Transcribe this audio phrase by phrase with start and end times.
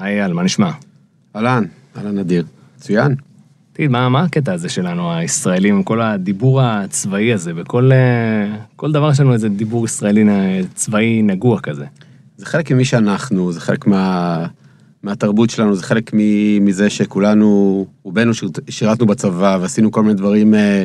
[0.00, 0.70] היי אייל, מה נשמע?
[1.36, 1.64] אהלן,
[1.96, 2.44] אהלן נדיר.
[2.76, 3.14] מצוין.
[3.72, 9.10] תגיד, מה, מה הקטע הזה שלנו, הישראלים, כל הדיבור הצבאי הזה, בכל אה, כל דבר
[9.10, 10.24] יש לנו איזה דיבור ישראלי
[10.74, 11.84] צבאי נגוע כזה.
[12.36, 14.46] זה חלק ממי שאנחנו, זה חלק מה,
[15.02, 16.10] מהתרבות שלנו, זה חלק
[16.60, 20.84] מזה שכולנו, רובנו שירת, שירתנו בצבא ועשינו כל מיני דברים אה,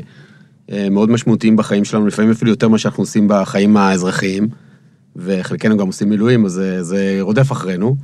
[0.71, 4.47] אה, מאוד משמעותיים בחיים שלנו, לפעמים אפילו יותר ממה שאנחנו עושים בחיים האזרחיים,
[5.15, 7.95] וחלקנו גם עושים מילואים, אז זה, זה רודף אחרינו.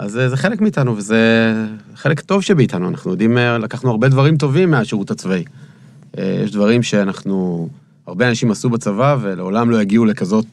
[0.00, 1.52] אז זה, זה חלק מאיתנו, וזה
[1.94, 5.44] חלק טוב שבאיתנו, אנחנו יודעים, אה, לקחנו הרבה דברים טובים מהשירות הצבאי.
[6.18, 7.68] אה, יש דברים שאנחנו,
[8.06, 10.46] הרבה אנשים עשו בצבא, ולעולם לא יגיעו לכזאת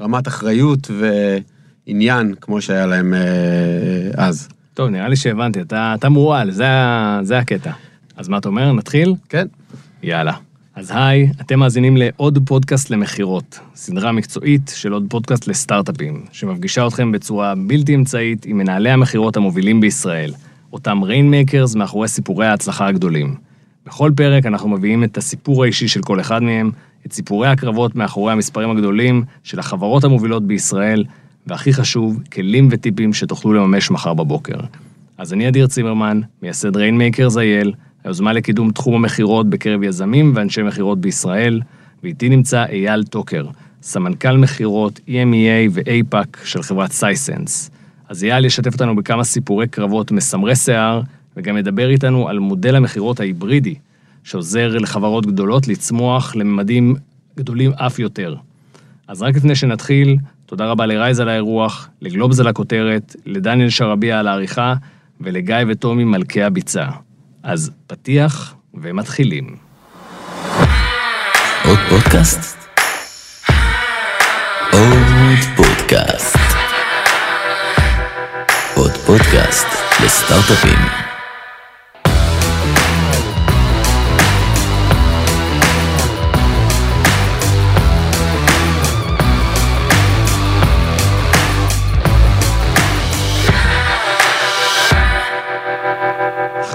[0.00, 0.90] רמת אחריות
[1.86, 4.48] ועניין כמו שהיה להם אה, אז.
[4.74, 6.64] טוב, נראה לי שהבנתי, אתה, אתה מורעל, זה,
[7.22, 7.72] זה הקטע.
[8.16, 9.14] אז מה אתה אומר, נתחיל?
[9.28, 9.46] כן.
[10.02, 10.32] יאללה.
[10.74, 17.12] אז היי, אתם מאזינים לעוד פודקאסט למכירות, סדרה מקצועית של עוד פודקאסט לסטארט-אפים, שמפגישה אתכם
[17.12, 20.32] בצורה בלתי אמצעית עם מנהלי המכירות המובילים בישראל,
[20.72, 23.34] אותם rainmakers מאחורי סיפורי ההצלחה הגדולים.
[23.86, 26.70] בכל פרק אנחנו מביאים את הסיפור האישי של כל אחד מהם,
[27.06, 31.04] את סיפורי הקרבות מאחורי המספרים הגדולים של החברות המובילות בישראל,
[31.46, 34.60] והכי חשוב, כלים וטיפים שתוכלו לממש מחר בבוקר.
[35.18, 37.72] אז אני אדיר צימרמן, מייסד Rainmakers IL,
[38.04, 41.60] היוזמה לקידום תחום המכירות בקרב יזמים ואנשי מכירות בישראל,
[42.02, 43.46] ואיתי נמצא אייל טוקר,
[43.82, 47.70] סמנכ"ל מכירות EMEA ו-APAC של חברת Sisense.
[48.08, 51.00] אז אייל ישתף אותנו בכמה סיפורי קרבות מסמרי שיער,
[51.36, 53.74] וגם ידבר איתנו על מודל המכירות ההיברידי,
[54.24, 56.94] שעוזר לחברות גדולות לצמוח לממדים
[57.36, 58.36] גדולים אף יותר.
[59.08, 64.18] אז רק לפני שנתחיל, תודה רבה ל Rise על האירוח, לגלובס על הכותרת, לדניאל שרביע
[64.18, 64.74] על העריכה,
[65.20, 66.86] ולגיא וטומי מלכי הביצה.
[67.42, 69.56] אז פתיח ומתחילים.
[71.64, 72.56] עוד פודקאסט?
[74.72, 76.36] עוד פודקאסט.
[78.74, 79.66] עוד פודקאסט
[80.04, 81.11] לסטארט-אפים.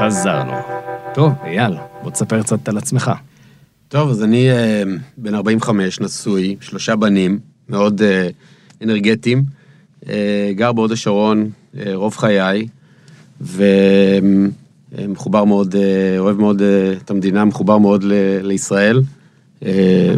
[0.07, 0.51] חזרנו.
[1.13, 1.73] טוב, אייל,
[2.03, 3.11] בוא תספר קצת על עצמך.
[3.87, 4.83] טוב, אז אני אה,
[5.17, 8.29] בן 45, נשוי, שלושה בנים, מאוד אה,
[8.83, 9.43] אנרגטיים,
[10.09, 12.67] אה, גר בהוד השרון אה, רוב חיי,
[13.41, 14.53] ומחובר
[15.43, 15.81] מאוד, אה,
[16.19, 16.67] אוהב מאוד אה,
[17.03, 19.01] את המדינה, מחובר מאוד ל- לישראל.
[19.65, 20.13] אה,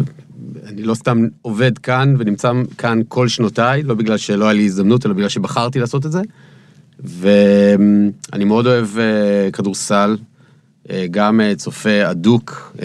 [0.66, 5.06] אני לא סתם עובד כאן ונמצא כאן כל שנותיי, לא בגלל שלא היה לי הזדמנות,
[5.06, 6.20] אלא בגלל שבחרתי לעשות את זה.
[7.04, 10.16] ואני מאוד אוהב אה, כדורסל,
[10.90, 12.76] אה, גם אה, צופה אדוק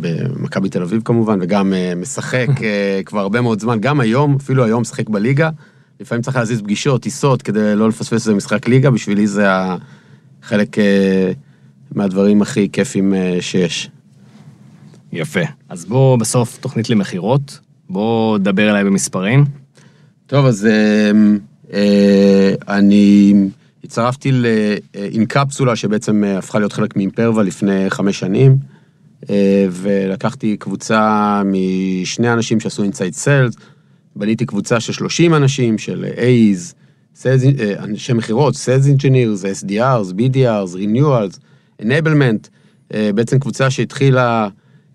[0.00, 2.48] במכבי תל אביב כמובן, וגם משחק
[3.06, 5.50] כבר הרבה מאוד זמן, גם היום, אפילו היום משחק בליגה.
[6.00, 9.46] לפעמים צריך להזיז פגישות, טיסות, כדי לא לפספס איזה משחק ליגה, בשבילי זה
[10.42, 10.76] חלק
[11.94, 13.90] מהדברים הכי כיפים שיש.
[15.12, 15.40] יפה.
[15.68, 17.60] אז בוא בסוף תוכנית למכירות,
[17.90, 19.44] בוא דבר אליי במספרים.
[20.26, 20.68] טוב, אז
[22.68, 23.34] אני
[23.84, 24.46] הצטרפתי ל-
[24.96, 25.06] אה,
[25.76, 28.56] שבעצם אה, הפכה להיות חלק מאימפרווה לפני חמש שנים,
[29.30, 33.54] אה, ולקחתי קבוצה משני אנשים שעשו אינסייד סיילס,
[34.16, 36.04] בניתי קבוצה של 30 אנשים, של
[37.60, 41.38] אה, אנשי מכירות, Sales Engineers, SDRs, BDRs, Renewals,
[41.82, 42.48] Enablement,
[42.94, 44.48] אה, בעצם קבוצה שהתחילה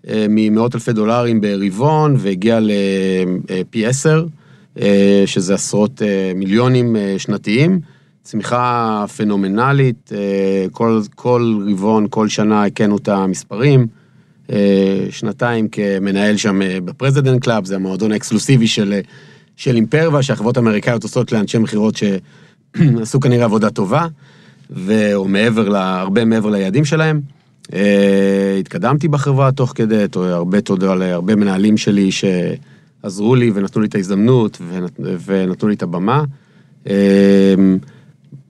[0.08, 4.37] אה, ממאות אלפי דולרים ברבעון והגיעה לפי 10, אה,
[5.26, 7.80] שזה עשרות אה, מיליונים אה, שנתיים.
[8.22, 13.86] צמיחה פנומנלית, אה, כל, כל רבעון, כל שנה הכּינו את המספרים.
[14.52, 19.00] אה, שנתיים כמנהל שם אה, ב President Club, זה המועדון האקסקלוסיבי של, אה,
[19.56, 24.06] של Imperva, שהחברות האמריקאיות עושות לאנשי מכירות שעשו כנראה עבודה טובה,
[24.70, 27.20] ו- או מעבר, לה, הרבה מעבר ליעדים שלהם.
[27.72, 32.10] אה, התקדמתי בחברה תוך כדי, הרבה תודה להרבה מנהלים שלי
[33.02, 36.24] שעזרו לי ונתנו לי את ההזדמנות ונת, ונתנו לי את הבמה.
[36.86, 37.54] אה,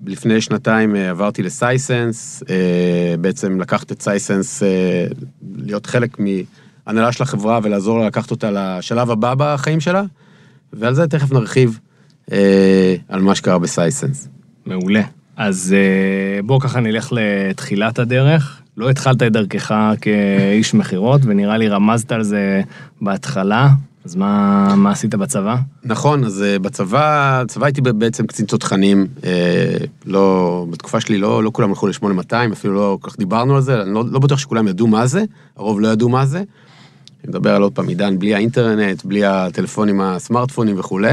[0.06, 4.62] לפני שנתיים אה, עברתי לסייסנס, אה, בעצם לקחת את סייסנס,
[5.56, 10.02] להיות חלק מהנהלה של החברה ולעזור לה לקחת אותה לשלב הבא בחיים שלה,
[10.72, 11.78] ועל זה תכף נרחיב
[13.08, 14.28] על מה שקרה בסייסנס.
[14.66, 15.02] מעולה.
[15.38, 18.60] אז אה, בוא ככה נלך לתחילת הדרך.
[18.76, 22.62] לא התחלת את דרכך כאיש מכירות, ונראה לי רמזת על זה
[23.00, 23.68] בהתחלה,
[24.04, 25.56] אז מה, מה עשית בצבא?
[25.84, 31.50] נכון, אז אה, בצבא, בצבא הייתי בעצם קצין תותחנים, אה, לא, בתקופה שלי לא, לא
[31.54, 34.68] כולם הלכו ל-8200, אפילו לא כל כך דיברנו על זה, אני לא, לא בטוח שכולם
[34.68, 35.24] ידעו מה זה,
[35.56, 36.38] הרוב לא ידעו מה זה.
[36.38, 41.12] אני מדבר על עוד פעם עידן בלי האינטרנט, בלי הטלפונים הסמארטפונים וכולי.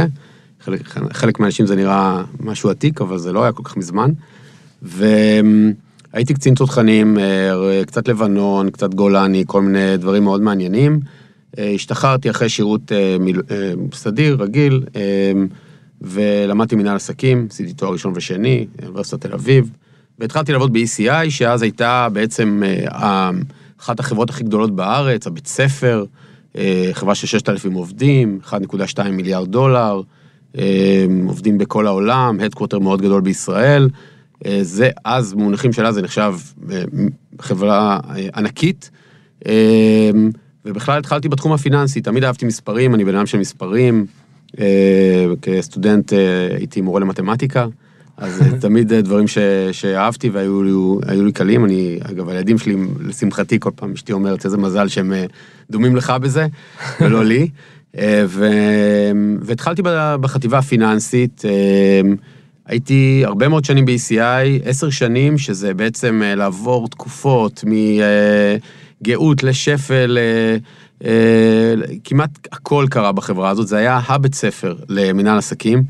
[0.61, 4.11] חלק, חלק מהאנשים זה נראה משהו עתיק, אבל זה לא היה כל כך מזמן.
[4.81, 10.99] והייתי קצין תותחנים, אה, קצת לבנון, קצת גולני, כל מיני דברים מאוד מעניינים.
[11.57, 13.41] אה, השתחררתי אחרי שירות אה, מיל...
[13.93, 14.83] סדיר, רגיל,
[16.01, 19.69] ולמדתי מנהל עסקים, עשיתי תואר ראשון ושני, אוניברסיטת תל אביב,
[20.19, 22.63] והתחלתי לעבוד ב-ECI, שאז הייתה בעצם
[23.79, 26.05] אחת החברות הכי גדולות בארץ, הבית ספר,
[26.93, 30.01] חברה של 6,000 עובדים, 1.2 מיליארד דולר,
[31.27, 33.89] עובדים בכל העולם, הדקווטר מאוד גדול בישראל.
[34.45, 36.35] אה, זה אז, במונחים שלה זה נחשב
[36.71, 36.83] אה,
[37.41, 38.91] חברה אה, ענקית.
[40.65, 44.05] ובכלל התחלתי בתחום הפיננסי, תמיד אהבתי מספרים, אני בן אדם של מספרים.
[45.41, 46.13] כסטודנט
[46.57, 47.67] הייתי מורה למתמטיקה,
[48.17, 49.37] אז תמיד דברים ש,
[49.71, 51.65] שאהבתי והיו לי, לי קלים.
[51.65, 55.13] אני, אגב, הילדים שלי, לשמחתי, כל פעם אשתי אומרת, איזה מזל שהם
[55.71, 56.47] דומים לך בזה,
[57.01, 57.49] ולא לי.
[58.25, 58.49] ו...
[59.41, 59.81] והתחלתי
[60.21, 61.41] בחטיבה הפיננסית.
[62.65, 67.63] הייתי הרבה מאוד שנים ב-ECI, עשר שנים, שזה בעצם אה, לעבור תקופות
[69.05, 70.57] מגאות לשפל, אה,
[71.07, 71.73] אה,
[72.03, 75.83] כמעט הכל קרה בחברה הזאת, זה היה הבית ספר למנהל עסקים,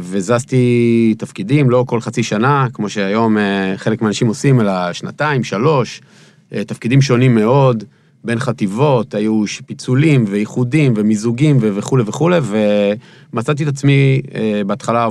[0.00, 3.36] וזזתי תפקידים, לא כל חצי שנה, כמו שהיום
[3.76, 6.00] חלק מהאנשים עושים, אלא שנתיים, שלוש,
[6.66, 7.84] תפקידים שונים מאוד.
[8.24, 12.38] בין חטיבות, היו פיצולים ואיחודים ומיזוגים וכולי וכולי,
[13.32, 15.08] ומצאתי את עצמי אה, בהתחלה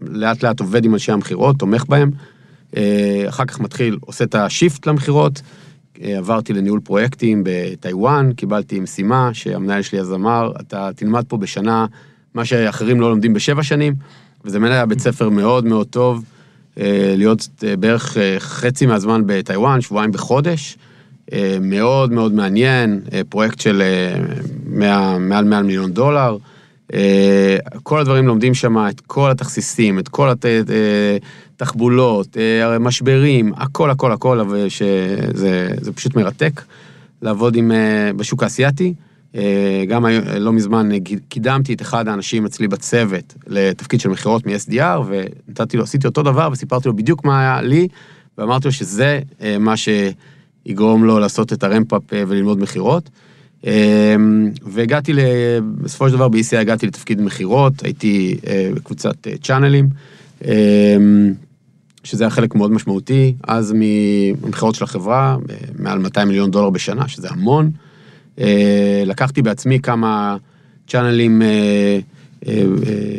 [0.00, 2.10] לאט לאט עובד עם אנשי המכירות, תומך בהם,
[2.76, 5.67] אה, אחר כך מתחיל, עושה את השיפט למכירות, אה,
[6.00, 11.86] עברתי לניהול פרויקטים בטיוואן, קיבלתי משימה שהמנהל שלי אז אמר, אתה תלמד פה בשנה
[12.34, 13.94] מה שאחרים לא לומדים בשבע שנים,
[14.44, 16.24] וזה באמת היה בית ספר מאוד מאוד טוב,
[17.16, 17.48] להיות
[17.78, 20.76] בערך חצי מהזמן בטיוואן, שבועיים בחודש.
[21.32, 23.82] אה, מאוד מאוד מעניין, אה, פרויקט של
[24.66, 26.36] 100, אה, מעל 100 מיליון דולר.
[27.82, 30.28] כל הדברים לומדים שם, את כל התכסיסים, את כל
[31.62, 32.36] התחבולות,
[32.80, 36.62] משברים, הכל, הכל, הכל, שזה פשוט מרתק
[37.22, 37.72] לעבוד עם,
[38.16, 38.94] בשוק האסייתי.
[39.88, 40.06] גם
[40.38, 40.88] לא מזמן
[41.28, 46.48] קידמתי את אחד האנשים אצלי בצוות לתפקיד של מכירות מ-SDR, ונתתי לו, עשיתי אותו דבר
[46.52, 47.88] וסיפרתי לו בדיוק מה היה לי,
[48.38, 49.20] ואמרתי לו שזה
[49.58, 49.88] מה ש...
[50.68, 53.10] יגרום לו לעשות את הרמפאפ אה, וללמוד מכירות.
[53.66, 54.16] אה,
[54.62, 55.12] והגעתי,
[55.62, 59.88] בסופו של דבר ב-ECI הגעתי לתפקיד מכירות, הייתי אה, בקבוצת צ'אנלים,
[62.04, 65.36] שזה היה חלק מאוד משמעותי, אז ממכירות של החברה,
[65.78, 67.70] מעל 200 מיליון דולר בשנה, שזה המון.
[69.06, 70.36] לקחתי בעצמי כמה
[70.88, 71.42] צ'אנלים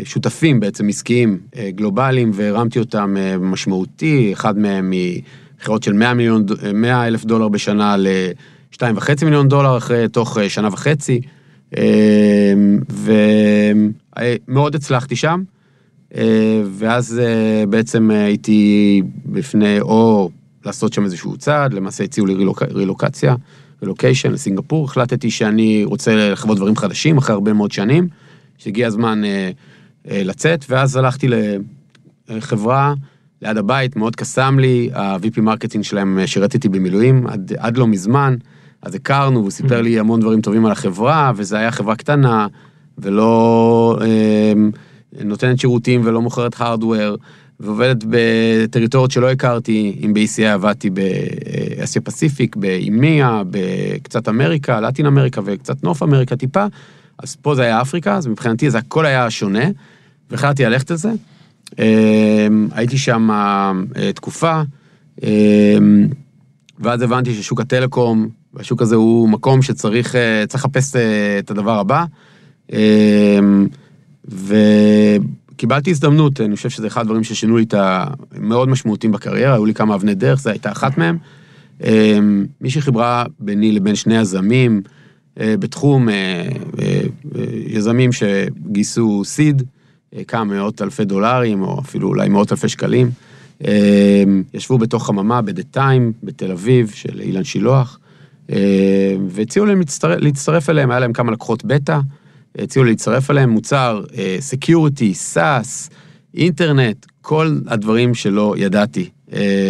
[0.03, 1.37] שותפים בעצם עסקיים
[1.69, 4.93] גלובליים והרמתי אותם משמעותי, אחד מהם
[5.59, 10.67] מכירות של 100 מיליון, 100 אלף דולר בשנה ל-2.5 מיליון דולר אחרי, תוך אה, שנה
[10.71, 11.21] וחצי.
[11.77, 12.53] אה,
[14.47, 15.58] ומאוד הצלחתי שם, אה,
[16.71, 17.21] ואז
[17.69, 20.29] בעצם הייתי בפני או
[20.65, 23.35] לעשות שם איזשהו צעד, למעשה הציעו לי רילוק, רילוקציה,
[23.81, 28.07] רילוקיישן לסינגפור, החלטתי שאני רוצה לחוות דברים חדשים אחרי הרבה מאוד שנים,
[28.57, 29.21] שהגיע הזמן
[30.06, 31.27] לצאת, ואז הלכתי
[32.29, 32.94] לחברה
[33.41, 38.35] ליד הבית, מאוד קסם לי, ה-VP marketing שלהם שירת איתי במילואים עד, עד לא מזמן,
[38.81, 42.47] אז הכרנו, והוא סיפר לי המון דברים טובים על החברה, וזו הייתה חברה קטנה,
[42.97, 44.53] ולא אה,
[45.13, 47.18] נותנת שירותים ולא מוכרת hardware,
[47.59, 55.05] ועובדת בטריטוריות שלא הכרתי, אם ב-ECI עבדתי ב Asia Pacific, ב EMEA, בקצת אמריקה, Latin
[55.05, 56.65] America וקצת North America טיפה,
[57.24, 59.65] אז פה זה היה אפריקה, אז מבחינתי זה הכל היה שונה,
[60.31, 61.12] והחלטתי ללכת על זה.
[61.79, 64.62] אמ, הייתי שם אה, תקופה,
[65.24, 66.07] אמ,
[66.79, 72.05] ואז הבנתי ששוק הטלקום, והשוק הזה הוא מקום שצריך אה, לחפש אה, את הדבר הבא.
[74.31, 74.38] אמ,
[75.53, 79.74] וקיבלתי הזדמנות, אני חושב שזה אחד הדברים ששינו לי את המאוד משמעותיים בקריירה, היו לי
[79.74, 81.17] כמה אבני דרך, זו הייתה אחת מהם.
[82.62, 84.81] מי שחיברה ביני לבין שני יזמים
[85.38, 86.07] בתחום
[87.67, 89.63] יזמים שגייסו סיד,
[90.15, 93.12] אה, כמה מאות אלפי דולרים, או אפילו אולי מאות אלפי שקלים.
[93.65, 95.41] אה, ישבו בתוך חממה
[95.75, 98.00] Time בתל אביב, של אילן שילוח,
[98.51, 102.00] אה, והציעו להם להצטרף אליהם, היה להם כמה לקוחות בטא,
[102.58, 104.03] הציעו להצטרף אליהם מוצר,
[104.51, 105.94] Security, SaaS,
[106.34, 109.10] אינטרנט, כל הדברים שלא ידעתי.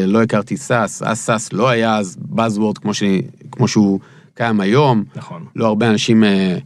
[0.07, 3.03] לא הכרתי SaaS, אז SaaS לא היה אז Buzzword כמו, ש...
[3.51, 3.99] כמו שהוא
[4.33, 5.03] קיים היום.
[5.15, 5.45] נכון.
[5.55, 6.57] לא הרבה אנשים אה,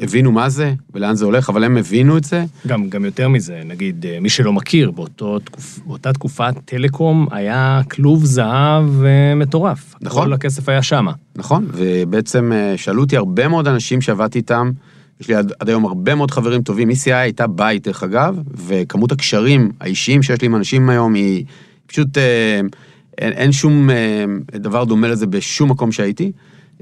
[0.00, 2.44] הבינו מה זה ולאן זה הולך, אבל הם הבינו את זה.
[2.66, 7.80] גם, גם יותר מזה, נגיד, אה, מי שלא מכיר, באותו תקופ, באותה תקופה טלקום היה
[7.90, 9.94] כלוב זהב אה, מטורף.
[10.00, 10.24] נכון.
[10.24, 11.12] כל הכסף היה שמה.
[11.36, 14.70] נכון, ובעצם שאלו אותי הרבה מאוד אנשים שעבדתי איתם,
[15.20, 16.90] יש לי עד, עד היום הרבה מאוד חברים טובים.
[16.90, 21.44] ECI הייתה בית, דרך אגב, וכמות הקשרים האישיים שיש לי עם אנשים היום היא
[21.86, 22.60] פשוט, אה,
[23.18, 26.32] אין, אין שום אה, דבר דומה לזה בשום מקום שהייתי.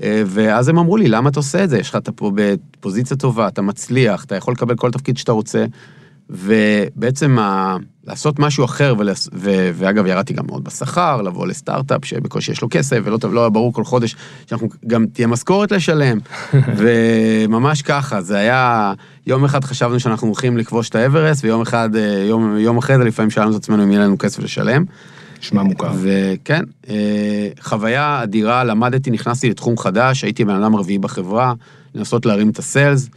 [0.02, 1.78] אה, ואז הם אמרו לי, למה אתה עושה את זה?
[1.78, 5.64] יש לך, אתה פה בפוזיציה טובה, אתה מצליח, אתה יכול לקבל כל תפקיד שאתה רוצה.
[6.30, 7.76] ובעצם ה...
[8.04, 9.28] לעשות משהו אחר, ולס...
[9.34, 9.70] ו...
[9.75, 13.72] ואגב, ירדתי גם מאוד בשכר, לבוא לסטארט-אפ שבקושי יש לו כסף, ולא לא היה ברור
[13.72, 16.18] כל חודש שאנחנו גם תהיה משכורת לשלם,
[16.78, 18.92] וממש ככה, זה היה,
[19.26, 23.04] יום אחד חשבנו שאנחנו הולכים לכבוש את האברסט, ויום אחד, אה, יום, יום אחרי זה
[23.04, 24.84] לפעמים שאלנו את עצמנו אם יהיה לנו כסף לשלם.
[25.42, 25.92] נשמע מוכר.
[26.02, 31.54] וכן, אה, חוויה אדירה, למדתי, נכנסתי לתחום חדש, הייתי בן אדם רביעי בחברה,
[31.94, 33.08] לנסות להרים את ה sales,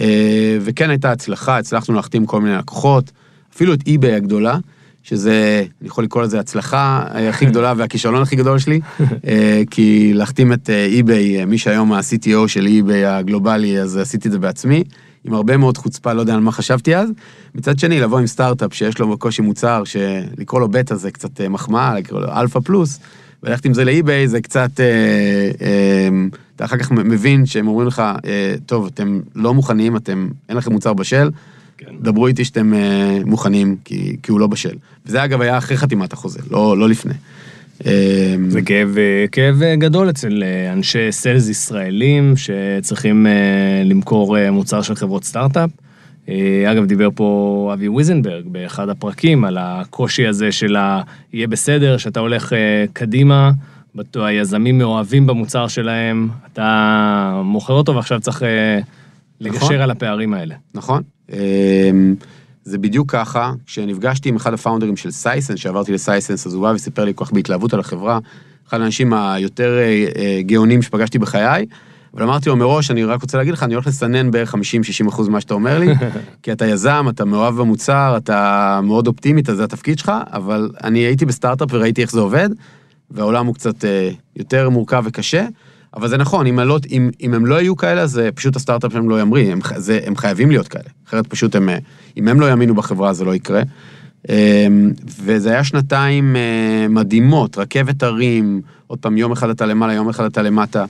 [0.00, 3.10] אה, וכן הייתה הצלחה, הצלחנו להחתים כל מיני לקוחות,
[3.54, 4.58] אפילו את eBay הגדולה,
[5.02, 8.80] שזה, אני יכול לקרוא לזה הצלחה הכי גדולה והכישלון הכי גדול שלי,
[9.26, 14.38] אה, כי להחתים את eBay, מי שהיום ה-CTO של eBay הגלובלי, אז עשיתי את זה
[14.38, 14.84] בעצמי,
[15.24, 17.08] עם הרבה מאוד חוצפה, לא יודע על מה חשבתי אז.
[17.54, 21.94] מצד שני, לבוא עם סטארט-אפ שיש לו בקושי מוצר, שלקרוא לו בטא זה קצת מחמאה,
[21.94, 22.98] לקרוא לו אלפא פלוס,
[23.42, 24.86] וללכת עם זה ל eBay זה קצת, אה,
[25.66, 26.08] אה,
[26.56, 30.72] אתה אחר כך מבין שהם אומרים לך, אה, טוב, אתם לא מוכנים, אתם, אין לכם
[30.72, 31.30] מוצר בשל,
[31.78, 31.86] כן.
[32.00, 34.74] דברו איתי שאתם אה, מוכנים, כי, כי הוא לא בשל.
[35.06, 37.14] וזה אגב היה אחרי חתימת החוזה, לא, לא לפני.
[37.86, 38.96] אה, זה כאב,
[39.32, 45.70] כאב גדול אצל אה, אנשי sales ישראלים שצריכים אה, למכור מוצר של חברות סטארט-אפ.
[46.70, 51.02] אגב, דיבר פה אבי ויזנברג באחד הפרקים על הקושי הזה של ה...
[51.32, 52.52] יהיה בסדר, שאתה הולך
[52.92, 53.50] קדימה,
[54.14, 58.42] היזמים מאוהבים במוצר שלהם, אתה מוכר אותו ועכשיו צריך
[59.40, 59.76] לגשר נכון.
[59.76, 60.54] על הפערים האלה.
[60.74, 61.02] נכון.
[62.64, 67.04] זה בדיוק ככה, כשנפגשתי עם אחד הפאונדרים של סייסנס, שעברתי לסייסנס, אז הוא בא וסיפר
[67.04, 68.18] לי כל כך בהתלהבות על החברה,
[68.68, 71.66] אחד האנשים היותר אה, אה, גאונים שפגשתי בחיי,
[72.14, 74.58] אבל אמרתי לו מראש, אני רק רוצה להגיד לך, אני הולך לסנן בערך 50-60
[75.08, 75.94] אחוז ממה שאתה אומר לי,
[76.42, 81.26] כי אתה יזם, אתה מאוהב במוצר, אתה מאוד אופטימי, זה התפקיד שלך, אבל אני הייתי
[81.26, 82.48] בסטארט-אפ וראיתי איך זה עובד,
[83.10, 85.46] והעולם הוא קצת אה, יותר מורכב וקשה.
[85.96, 89.08] אבל זה נכון, אם, לא, אם, אם הם לא יהיו כאלה, אז פשוט הסטארט-אפ שלהם
[89.08, 90.88] לא ימריא, הם, זה, הם חייבים להיות כאלה.
[91.08, 91.68] אחרת פשוט הם,
[92.16, 93.62] אם הם לא יאמינו בחברה, זה לא יקרה.
[94.28, 100.08] אמ, וזה היה שנתיים אה, מדהימות, רכבת הרים, עוד פעם, יום אחד אתה למעלה, יום
[100.08, 100.84] אחד אתה למטה,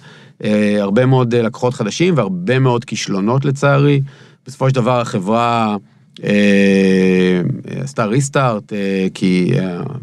[0.44, 4.00] אה, הרבה מאוד לקוחות חדשים והרבה מאוד כישלונות לצערי.
[4.46, 5.76] בסופו של דבר החברה
[6.24, 7.40] אה,
[7.82, 8.72] עשתה ריסטארט,
[9.14, 9.52] כי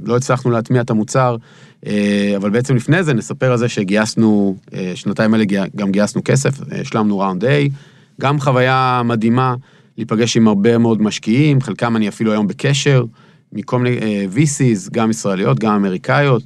[0.03, 1.36] לא הצלחנו להטמיע את המוצר.
[1.88, 5.45] אה, אבל בעצם לפני זה נספר על זה שגייסנו, אה, שנתיים האלה
[5.75, 7.47] גם גייסנו כסף, השלמנו ראונד A,
[8.21, 9.55] גם חוויה מדהימה
[9.97, 13.03] להיפגש עם הרבה מאוד משקיעים, חלקם אני אפילו היום בקשר,
[13.53, 16.43] מכל מיני אה, VCs, גם ישראליות, גם אמריקאיות,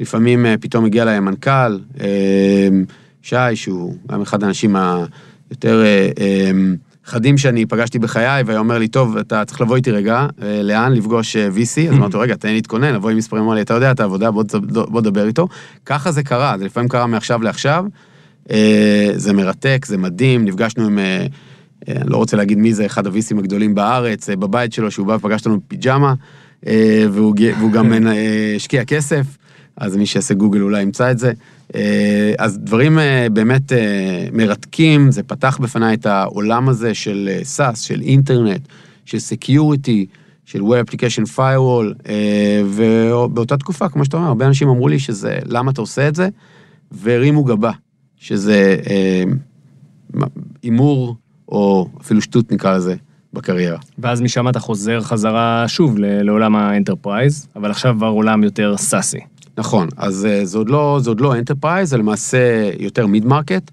[0.00, 1.78] לפעמים פתאום הגיע להם מנכ"ל,
[3.22, 5.84] שי, שהוא גם אחד האנשים היותר...
[7.08, 10.92] חדים שאני פגשתי בחיי, והיה אומר לי, טוב, אתה צריך לבוא איתי רגע, אה, לאן?
[10.92, 11.88] לפגוש אה, VC?
[11.88, 14.00] אז אמרתי לו, רגע, תן לי להתכונן, לבוא עם מספרים, אמר לי, אתה יודע את
[14.00, 14.44] העבודה, בוא,
[14.88, 15.48] בוא דבר איתו.
[15.86, 17.84] ככה זה קרה, זה לפעמים קרה מעכשיו לעכשיו.
[18.50, 20.98] אה, זה מרתק, זה מדהים, נפגשנו עם,
[21.88, 25.12] אני לא רוצה להגיד מי זה, אחד ה VCים הגדולים בארץ, בבית שלו, שהוא בא
[25.12, 26.14] ופגש אותנו בפיג'מה,
[27.10, 27.92] והוא, והוא גם
[28.56, 29.26] השקיע כסף,
[29.76, 31.32] אז מי שיעשה גוגל אולי ימצא את זה.
[31.74, 37.76] אה, אז דברים אה, באמת אה, מרתקים, זה פתח בפניי את העולם הזה של SaaS,
[37.76, 38.68] של אינטרנט,
[39.04, 40.06] של security,
[40.44, 42.10] של Web Application Firewall,
[42.66, 46.28] ובאותה תקופה, כמו שאתה אומר, הרבה אנשים אמרו לי שזה, למה אתה עושה את זה?
[46.90, 47.70] והרימו גבה,
[48.16, 48.76] שזה
[50.62, 51.16] הימור,
[51.48, 52.94] או אפילו שטות נקרא לזה,
[53.32, 53.78] בקריירה.
[53.98, 59.20] ואז משם אתה חוזר חזרה שוב לעולם ה enterprise, אבל עכשיו כבר עולם יותר SaaSי.
[59.58, 63.70] נכון, אז אה, זה עוד לא, זה עוד לא enterprise, זה למעשה יותר mid market.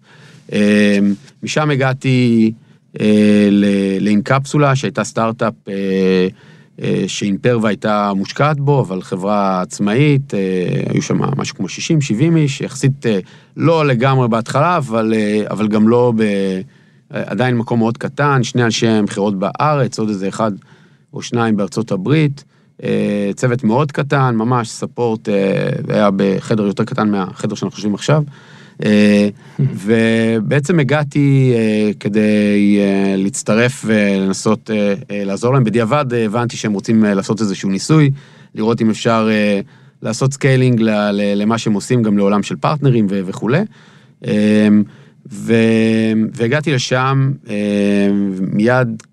[0.54, 1.00] אה,
[1.44, 2.52] משם הגעתי
[3.00, 3.50] אה,
[4.00, 5.54] ל Incapsula, שהייתה סטארט-אפ
[7.08, 10.34] ש Imperva הייתה מושקעת בו, אבל חברה עצמאית,
[10.90, 13.06] היו שם משהו כמו 60-70 איש, יחסית
[13.58, 15.14] לא לגמרי בהתחלה, אבל,
[15.50, 16.24] אבל גם לא ב...
[17.10, 20.52] עדיין מקום מאוד קטן, שני אנשי מכירות בארץ, עוד איזה אחד
[21.14, 22.44] או שניים בארצות הברית.
[22.84, 28.24] אה, צוות מאוד קטן, ממש ספורט, אה, היה בחדר יותר קטן מהחדר שאנחנו חושבים עכשיו.
[28.86, 29.30] אה,
[29.60, 31.54] ובעצם הגעתי
[32.00, 32.80] כדי
[33.18, 34.70] להצטרף ולנסות
[35.10, 35.64] לעזור להם.
[35.64, 38.12] בדיעבד הבנתי שהם רוצים לעשות איזשהו ניסוי,
[38.56, 39.30] לראות אם אפשר
[40.02, 40.82] לעשות scaling
[41.36, 43.62] למה שהם עושים גם לעולם של פרטנרים וכולי.
[46.36, 47.32] והגעתי לשם,
[48.40, 49.04] מיד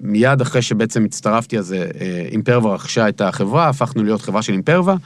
[0.00, 1.86] מיד אחרי שבעצם הצטרפתי, אז אה,
[2.30, 4.96] אימפרבה רכשה את החברה, הפכנו להיות חברה של אימפרבה,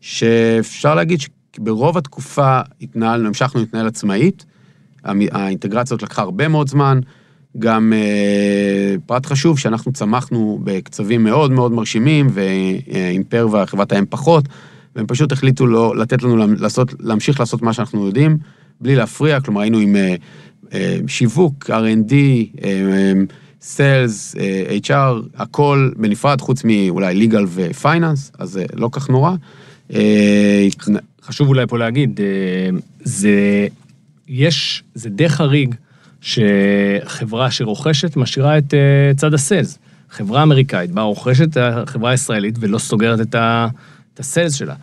[0.00, 4.44] שאפשר להגיד שברוב התקופה התנהלנו, המשכנו להתנהל עצמאית,
[5.04, 7.00] האינטגרציה הזאת לקחה הרבה מאוד זמן,
[7.58, 14.44] גם אה, פרט חשוב, שאנחנו צמחנו בקצבים מאוד מאוד מרשימים, ואימפרבה חברת האם פחות,
[14.96, 18.38] והם פשוט החליטו לא, לתת לנו לעשות, להמשיך לעשות מה שאנחנו יודעים,
[18.80, 20.14] בלי להפריע, כלומר היינו עם אה,
[20.72, 22.12] אה, שיווק, R&D,
[23.62, 24.34] sales,
[24.84, 29.32] HR, הכל בנפרד, חוץ מאולי legal ו finance, אז זה לא כך נורא.
[29.94, 30.68] אה,
[31.22, 33.66] חשוב אולי פה להגיד, אה, זה,
[34.28, 35.74] יש, זה די חריג
[36.20, 39.78] שחברה שרוכשת משאירה את אה, צד ה sales.
[40.10, 43.68] חברה אמריקאית באה רוכשת את החברה הישראלית ולא סוגרת את, ה,
[44.18, 44.74] הסיילס שלה.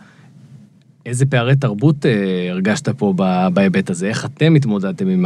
[1.06, 2.06] איזה פערי תרבות
[2.50, 3.14] הרגשת פה
[3.54, 4.08] בהיבט הזה?
[4.08, 5.24] איך אתם התמודדתם עם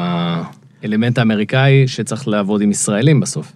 [0.82, 3.52] האלמנט האמריקאי שצריך לעבוד עם ישראלים בסוף?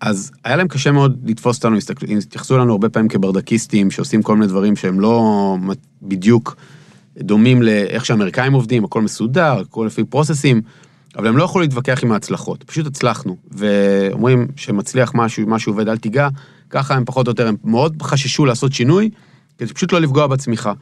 [0.00, 1.76] אז היה להם קשה מאוד לתפוס אותנו,
[2.18, 5.56] התייחסו אלינו הרבה פעמים כברדקיסטים, שעושים כל מיני דברים שהם לא
[6.02, 6.56] בדיוק
[7.18, 10.62] דומים לאיך שהאמריקאים עובדים, הכל מסודר, הכל לפי פרוססים,
[11.16, 13.36] אבל הם לא יכולו להתווכח עם ההצלחות, פשוט הצלחנו.
[13.50, 16.28] ואומרים שמצליח משהו, משהו עובד, אל תיגע,
[16.70, 19.10] ככה הם פחות או יותר, הם מאוד חששו לעשות שינוי,
[19.58, 20.72] כדי פשוט לא לפגוע בצמיחה.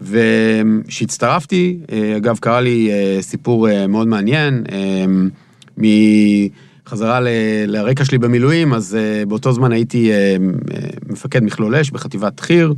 [0.00, 5.28] וכשהצטרפתי, אה, אגב, קרה לי אה, סיפור אה, מאוד מעניין, אמ,
[5.80, 5.84] מ...
[6.86, 7.28] חזרה ל,
[7.66, 10.10] לרקע שלי במילואים, אז באותו זמן הייתי
[11.08, 12.72] מפקד מכלול אש בחטיבת חי"ר,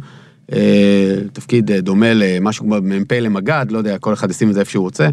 [1.32, 4.82] תפקיד דומה למשהו כמו מ"פ למג"ד, לא יודע, כל אחד ישים את זה איפה שהוא
[4.82, 5.08] רוצה,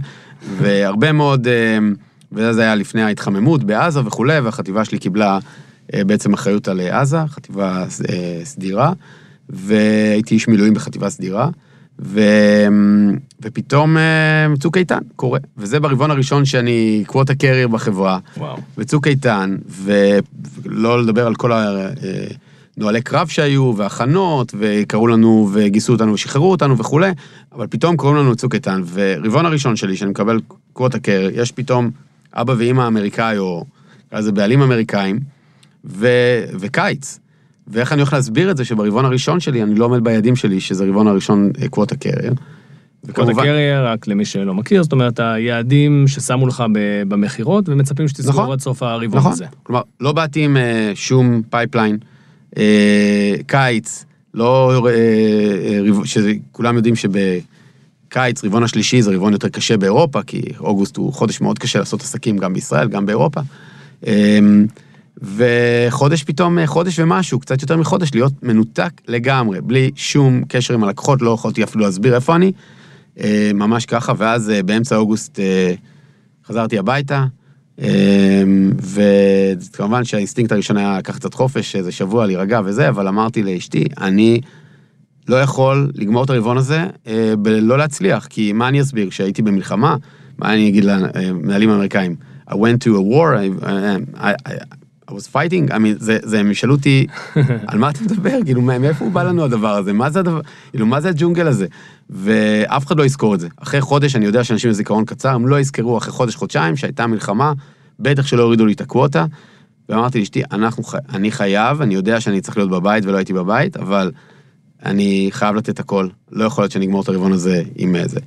[0.57, 1.47] והרבה מאוד,
[2.31, 5.39] וזה היה לפני ההתחממות בעזה וכולי, והחטיבה שלי קיבלה
[5.93, 7.85] בעצם אחריות על עזה, חטיבה
[8.43, 8.93] סדירה,
[9.49, 11.49] והייתי איש מילואים בחטיבה סדירה.
[11.99, 12.21] ו...
[13.41, 18.19] ופתאום אה, צוק איתן קורה, וזה ברבעון הראשון שאני קווטה קרייר בחברה.
[18.37, 18.57] וואו.
[18.77, 21.51] וצוק איתן, ולא לדבר על כל
[22.77, 27.11] הנוהלי קרב שהיו, והכנות, וקראו לנו, וגייסו אותנו ושחררו אותנו וכולי,
[27.55, 30.39] אבל פתאום קוראים לנו צוק איתן, ורבעון הראשון שלי, שאני מקבל
[30.73, 31.91] quota carrier, יש פתאום
[32.33, 33.65] אבא ואימא אמריקאי, או
[34.11, 35.19] איזה בעלים אמריקאים,
[35.85, 36.07] ו...
[36.59, 37.19] וקיץ.
[37.67, 40.85] ואיך אני הולך להסביר את זה שברבעון הראשון שלי אני לא עומד ביעדים שלי, שזה
[40.85, 42.33] רבעון הראשון קווטה קרייר.
[43.13, 46.63] קווטה קרייר, רק למי שלא מכיר, זאת אומרת, היעדים ששמו לך
[47.07, 49.31] במכירות ומצפים שתסגור נכון, עד סוף הרבעון נכון.
[49.31, 49.45] הזה.
[49.63, 50.59] כלומר, לא באתי עם uh,
[50.95, 51.97] שום pipeline,
[52.51, 52.57] uh,
[53.47, 54.87] קיץ, לא,
[56.03, 61.59] שכולם יודעים שבקיץ, רבעון השלישי זה רבעון יותר קשה באירופה, כי אוגוסט הוא חודש מאוד
[61.59, 63.41] קשה לעשות עסקים גם בישראל, גם באירופה.
[64.03, 64.07] Uh,
[65.21, 71.21] וחודש פתאום, חודש ומשהו, קצת יותר מחודש, להיות מנותק לגמרי, בלי שום קשר עם הלקוחות,
[71.21, 72.51] לא יכולתי אפילו להסביר איפה אני,
[73.19, 75.73] אה, ממש ככה, ואז אה, באמצע אוגוסט אה,
[76.45, 77.25] חזרתי הביתה,
[78.79, 84.41] וכמובן שהאינסטינקט הראשון היה לקחת קצת חופש, איזה שבוע להירגע וזה, אבל אמרתי לאשתי, אני
[85.27, 86.85] לא יכול לגמור את הרבעון הזה
[87.39, 89.95] בלא להצליח, כי מה אני אסביר, כשהייתי במלחמה,
[90.37, 92.15] מה אני אגיד למנהלים האמריקאים?
[92.49, 93.49] I went to a war, I,
[94.15, 94.53] I, I,
[95.11, 97.07] I was fighting, I mean, זה, זה, הם ישאלו אותי,
[97.67, 98.37] על מה אתה מדבר?
[98.45, 99.93] כאילו, מאיפה הוא בא לנו הדבר הזה?
[99.93, 101.67] מה זה הדבר, כאילו, מה זה הג'ונגל הזה?
[102.09, 103.47] ואף אחד לא יזכור את זה.
[103.57, 107.53] אחרי חודש, אני יודע שאנשים בזיכרון קצר, הם לא יזכרו אחרי חודש, חודשיים, שהייתה מלחמה,
[107.99, 109.25] בטח שלא הורידו לי את הקווטה.
[109.89, 110.41] ואמרתי לאשתי,
[111.13, 114.11] אני חייב, אני יודע שאני צריך להיות בבית ולא הייתי בבית, אבל
[114.85, 116.07] אני חייב לתת הכל.
[116.31, 118.19] לא יכול להיות שאני אגמור את הרבעון הזה עם זה.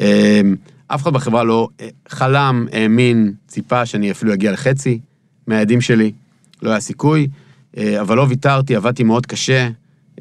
[0.00, 0.56] אמ,
[0.88, 5.00] אף אחד בחברה לא אה, חלם, האמין, ציפה שאני אפילו אגיע לחצי.
[5.46, 6.12] מהיעדים שלי,
[6.62, 7.28] לא היה סיכוי,
[7.76, 9.68] אה, אבל לא ויתרתי, עבדתי מאוד קשה,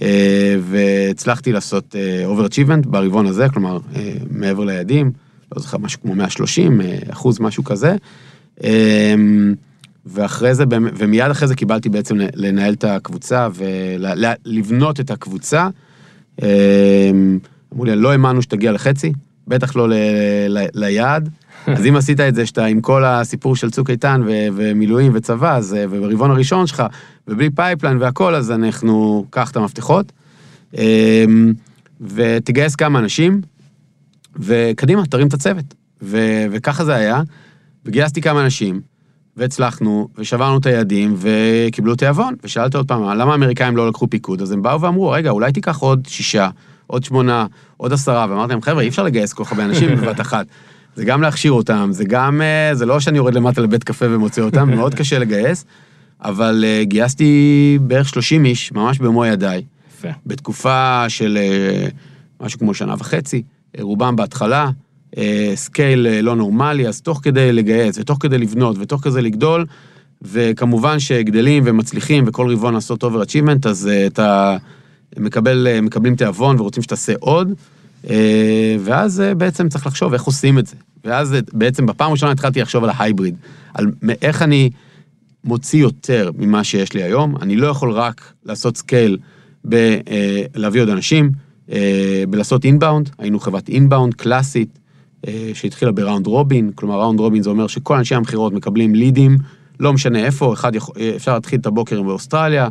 [0.02, 5.12] אה, והצלחתי לעשות over-achievement ברבעון הזה, כלומר, אה, מעבר ליעדים,
[5.56, 7.96] לא זוכר, משהו כמו 130 אחוז, משהו כזה.
[10.06, 15.68] ואחרי זה, ומיד אחרי זה קיבלתי בעצם לנהל את הקבוצה ולבנות את הקבוצה.
[17.74, 19.14] אמרו לי, לא האמנו שתגיע לחצי,
[19.48, 19.88] בטח לא
[20.74, 21.30] ליעד.
[21.78, 25.56] אז אם עשית את זה שאתה עם כל הסיפור של צוק איתן ו- ומילואים וצבא,
[25.56, 26.84] אז, אה, וברבעון הראשון שלך,
[27.28, 30.12] ובלי pipeline והכל, אז אנחנו, קח את המפתחות,
[30.78, 31.54] אמ,
[32.02, 33.42] ותגייס כמה אנשים,
[34.40, 35.66] וקדימה, תרים את הצוות.
[36.02, 37.22] ו- וככה זה היה,
[37.86, 38.82] וגייסתי כמה אנשים,
[39.38, 42.36] והצלחנו, ושברנו את היעדים, וקיבלו תיאבון.
[42.44, 44.42] ושאלת עוד פעם, למה האמריקאים לא לקחו פיקוד?
[44.42, 46.50] אז הם באו ואמרו, רגע, אולי תיקח עוד שישה,
[46.88, 47.46] עוד שמונה,
[47.78, 50.46] עוד עשרה, ואמרתי להם, חבר'ה, אי אפשר לגייס כל כך הרבה אנשים בבת אחת.
[50.96, 54.42] זה גם להכשיר אותם, זה גם, אה, זה לא שאני יורד למטה לבית קפה ומוצא
[54.42, 55.66] אותם, מאוד קשה לגייס,
[56.22, 59.64] אבל uh, גייסתי בערך 30 איש, ממש במו ידיי.
[59.98, 60.08] יפה.
[60.26, 63.44] בתקופה של uh, משהו כמו שנה וחצי,
[63.80, 64.70] רובם בהתחלה,
[65.56, 69.66] scale לא נורמלי, אז תוך כדי לגייס, ותוך כדי לבנות, ותוך כדי לגדול,
[70.22, 74.58] וכמובן שגדלים ומצליחים, וכל רבעון לעשות over achievement, אז אתה
[75.18, 77.54] מקבל, מקבלים תיאבון ורוצים שתעשה עוד.
[78.10, 80.76] אה, ואז אה, בעצם צריך לחשוב איך עושים את זה.
[81.06, 83.36] ואז אה, בעצם בפעם הראשונה התחלתי לחשוב על ה hybrid,
[83.74, 84.70] על איך אני
[85.44, 87.36] מוציא יותר ממה שיש לי היום.
[87.42, 89.18] אני לא יכול רק לעשות scale
[89.66, 91.32] בלהביא עוד אנשים,
[92.30, 94.80] בלעשות inbound, היינו חברת inbound קלאסית,
[95.54, 99.38] שהתחילה ב round robin, כלומר round robin זה אומר שכל אנשי המכירות מקבלים לידים,
[99.80, 102.68] לא משנה איפה, אחד יכול, אפשר להתחיל את הבוקר באוסטרליה,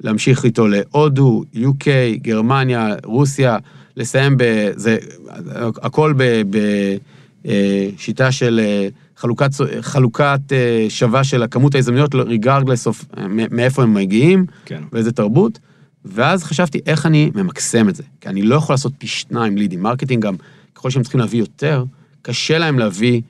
[0.00, 1.86] להמשיך איתו להודו, UK,
[2.22, 3.58] גרמניה, רוסיה,
[3.96, 4.96] לסיים בזה,
[5.82, 6.14] הכל
[7.44, 9.50] בשיטה של אה, חלוקת,
[9.80, 14.82] חלוקת אה, שווה של הכמות ההזדמנויות, regardless of מאיפה הם מגיעים, כן.
[14.92, 15.58] ואיזה תרבות.
[16.04, 19.82] ואז חשבתי איך אני ממקסם את זה, כי אני לא יכול לעשות פי שניים לידים.
[19.82, 20.34] marketing גם,
[20.74, 21.84] ככל שהם צריכים להביא יותר,
[22.22, 23.20] קשה להם להביא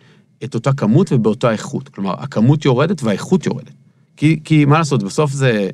[0.44, 1.88] את אותה כמות ובאותה איכות.
[1.88, 3.72] כלומר, הכמות יורדת והאיכות יורדת.
[4.16, 5.70] כי, כי מה לעשות, בסוף זה,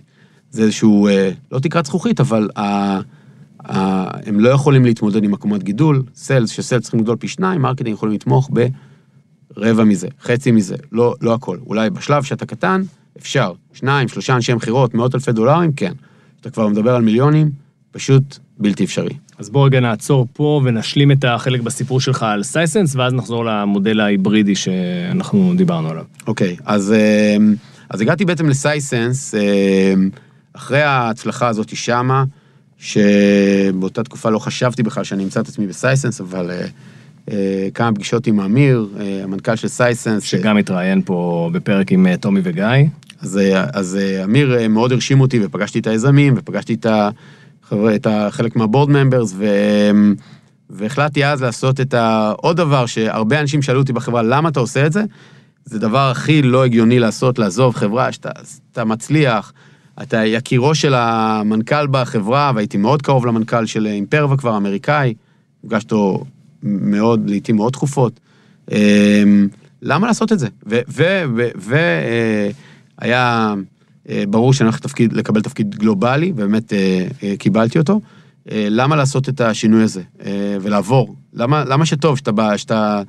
[0.51, 3.01] זה איזשהו, אה, לא תקרת זכוכית, אבל ה,
[3.69, 6.03] הם לא יכולים להתמודד עם עקומת גידול.
[6.15, 8.51] sales, ש sales צריכים לגדול פי שניים, marketing יכולים לתמוך
[9.57, 11.59] ברבע מזה, חצי מזה, לא, לא הכל.
[11.67, 12.83] אולי בשלב שאתה קטן,
[13.19, 13.53] אפשר.
[13.73, 15.93] שניים, שלושה אנשי מכירות, מאות אלפי דולרים, כן.
[16.41, 17.51] אתה כבר מדבר על מיליונים,
[17.91, 19.15] פשוט בלתי אפשרי.
[19.39, 24.01] אז בוא רגע נעצור פה ונשלים את החלק בסיפור שלך על סייסנס, ואז נחזור למודל
[24.01, 26.05] ההיברידי שאנחנו דיברנו עליו.
[26.27, 27.37] אוקיי, אז, אה,
[27.91, 29.95] אז הגעתי בעצם לסייסנס, אה,
[30.53, 32.25] אחרי ההצלחה הזאת שמה,
[32.79, 36.67] שבאותה תקופה לא חשבתי בכלל שאני אמצא את עצמי בסייסנס, אבל אה,
[37.31, 40.23] אה, כמה פגישות עם אמיר, אה, המנכ"ל של סייסנס.
[40.23, 42.65] שגם התראיין פה בפרק עם טומי וגיא.
[43.21, 43.41] אז,
[43.73, 49.35] אז אמיר מאוד הרשים אותי, ופגשתי את היזמים, ופגשתי את, החבר, את החלק מהבורד ממברס,
[49.37, 49.47] ו...
[50.71, 54.93] והחלטתי אז לעשות את העוד דבר שהרבה אנשים שאלו אותי בחברה, למה אתה עושה את
[54.93, 55.03] זה?
[55.65, 58.31] זה דבר הכי לא הגיוני לעשות, לעזוב חברה שאתה
[58.73, 59.53] אתה מצליח,
[60.03, 65.15] אתה יקירו של המנכ"ל בחברה, והייתי מאוד קרוב למנכ"ל של אימפרווה כבר, אמריקאי,
[65.65, 66.25] נפגש אותו
[66.63, 68.21] מאוד, לעיתים מאוד תכופות.
[68.73, 69.49] אמ,
[69.83, 70.49] למה לעשות את זה?
[72.99, 73.55] והיה
[74.09, 78.01] אה, ברור שאני הולך לתפקיד, לקבל תפקיד גלובלי, ובאמת אה, אה, קיבלתי אותו.
[78.53, 80.03] למה לעשות את השינוי הזה
[80.61, 81.17] ולעבור?
[81.33, 83.03] למה, למה שטוב שאתה בא, שאתה...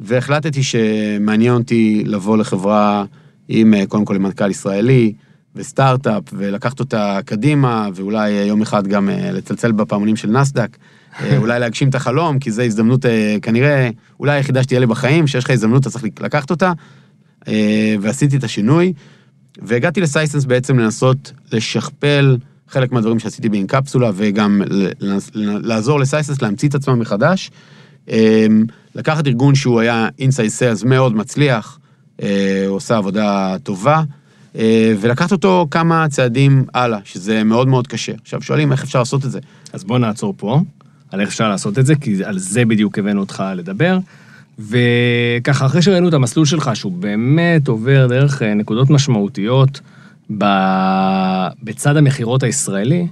[0.00, 3.04] והחלטתי שמעניין אותי לבוא לחברה
[3.48, 5.12] עם, קודם כל, עם מנכ"ל ישראלי
[5.56, 10.76] וסטארט-אפ, ולקחת אותה קדימה, ואולי יום אחד גם לצלצל בפעמונים של נסדק,
[11.36, 13.04] אולי להגשים את החלום, כי זו הזדמנות
[13.42, 16.72] כנראה, אולי היחידה שתהיה לי בחיים, שיש לך הזדמנות, אתה צריך לקחת אותה,
[18.00, 18.92] ועשיתי את השינוי.
[19.62, 22.36] והגעתי לסייסנס בעצם לנסות לשכפל
[22.68, 24.62] חלק מהדברים שעשיתי באינקפסולה, וגם
[25.40, 27.50] לעזור לסייסנס להמציא את עצמם מחדש.
[28.94, 31.78] לקחת ארגון שהוא היה אינסייד סיילס מאוד מצליח,
[32.22, 34.02] אה, הוא עושה עבודה טובה, אה,
[35.00, 38.12] ולקחת אותו כמה צעדים הלאה, שזה מאוד מאוד קשה.
[38.22, 39.40] עכשיו, שואלים איך אפשר לעשות את זה.
[39.72, 40.60] אז בוא נעצור פה,
[41.10, 43.98] על איך אפשר לעשות את זה, כי על זה בדיוק הבאנו אותך לדבר.
[44.58, 49.80] וככה, אחרי שראינו את המסלול שלך, שהוא באמת עובר דרך אה, נקודות משמעותיות
[51.62, 53.06] בצד המכירות הישראלי,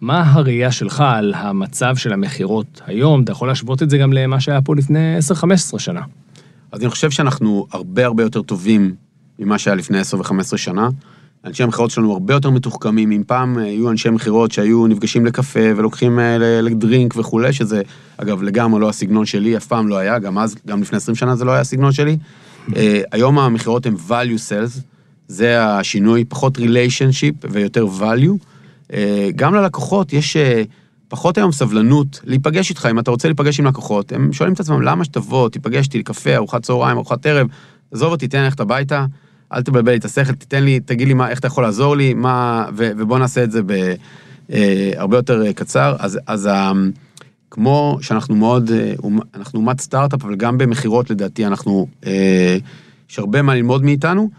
[0.00, 3.22] מה הראייה שלך על המצב של המכירות היום?
[3.22, 5.18] אתה יכול להשוות את זה גם למה שהיה פה לפני
[5.74, 6.00] 10-15 שנה.
[6.72, 8.94] אז אני חושב שאנחנו הרבה הרבה יותר טובים
[9.40, 10.88] ממה שהיה לפני 10 ו-15 שנה.
[11.44, 15.60] אנשי המכירות שלנו הרבה יותר מתוחכמים, אם פעם אה, היו אנשי מכירות שהיו נפגשים לקפה
[15.76, 17.82] ולוקחים אה, לדרינק וכולי, שזה
[18.16, 21.36] אגב לגמרי לא הסגנון שלי, אף פעם לא היה, גם אז, גם לפני 20 שנה
[21.36, 22.16] זה לא היה הסגנון שלי.
[22.76, 24.80] אה, היום המכירות הן value sales,
[25.28, 28.44] זה השינוי, פחות relationship ויותר value.
[29.36, 30.36] גם ללקוחות יש
[31.08, 34.82] פחות היום סבלנות להיפגש איתך, אם אתה רוצה להיפגש עם לקוחות, הם שואלים את עצמם,
[34.82, 37.46] למה שתבוא, תיפגש איתי לקפה, ארוחת צהריים, ארוחת ערב,
[37.92, 39.06] עזוב אותי, תן ללכת הביתה.
[39.52, 42.14] אל תבלבל לי את השכל, תיתן לי, תגיד לי מה, איך אתה יכול לעזור לי,
[42.14, 45.96] מה, ו, ובוא נעשה את זה בהרבה אה, יותר אה, קצר.
[45.98, 46.72] אז, אז אה,
[47.50, 48.70] כמו שאנחנו מאוד,
[49.34, 51.86] אנחנו אומת סטארט-אפ, אבל גם במכירות לדעתי אנחנו,
[53.10, 54.30] יש הרבה מה ללמוד מאיתנו.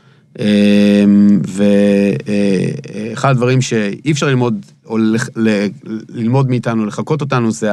[1.47, 5.67] ואחד הדברים שאי אפשר ללמוד, או ל, ל,
[6.09, 7.71] ללמוד מאיתנו, לחקות אותנו, זה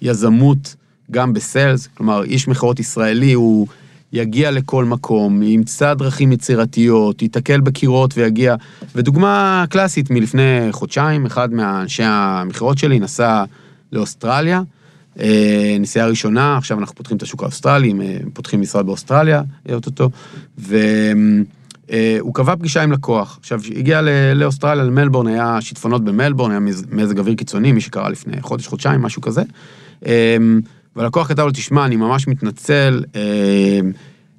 [0.00, 0.74] היזמות
[1.10, 1.86] גם ב sales.
[1.86, 3.66] כלומר, איש מכירות ישראלי הוא...
[4.12, 8.54] יגיע לכל מקום, ימצא דרכים יצירתיות, ייתקל בקירות ויגיע.
[8.94, 13.44] ודוגמה קלאסית מלפני חודשיים, אחד מאנשי המכירות שלי נסע
[13.92, 14.62] לאוסטרליה,
[15.20, 19.42] אה, נסיעה ראשונה, עכשיו אנחנו פותחים את השוק האוסטרלי, אה, פותחים משרד באוסטרליה,
[19.72, 20.10] אוטוטו,
[20.58, 21.44] והוא
[21.92, 23.36] אה, קבע פגישה עם לקוח.
[23.40, 24.00] עכשיו, הגיע
[24.34, 29.22] לאוסטרליה, למלבורן, היה שיטפונות במלבורן, היה מזג אוויר קיצוני, מי שקרה לפני חודש, חודשיים, משהו
[29.22, 29.42] כזה.
[30.96, 33.80] והלקוח כתב לו, תשמע, אני ממש מתנצל, אה,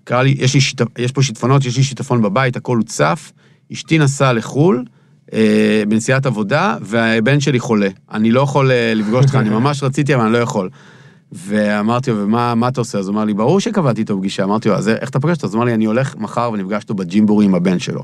[0.03, 3.31] קרא לי, יש, לי שיט, יש פה שיטפונות, יש לי שיטפון בבית, הכל הוצף,
[3.73, 4.85] אשתי נסעה לחו"ל,
[5.33, 7.87] אה, בנסיעת עבודה, והבן שלי חולה.
[8.11, 10.69] אני לא יכול אה, לפגוש אותך, אני ממש רציתי, אבל אני לא יכול.
[11.31, 12.99] ואמרתי לו, ומה מה אתה עושה?
[12.99, 14.43] אז הוא אמר לי, ברור שקבעתי איתו פגישה.
[14.43, 15.47] אמרתי לו, אז איך אתה פוגש אותו?
[15.47, 18.03] אז הוא אמר לי, אני הולך מחר ונפגש אותו בג'ימבורי עם הבן שלו.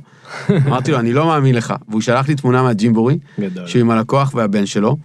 [0.68, 1.74] אמרתי לו, אני לא מאמין לך.
[1.90, 3.18] והוא שלח לי תמונה מהג'ימבורי.
[3.66, 4.98] שהוא עם הלקוח והבן שלו,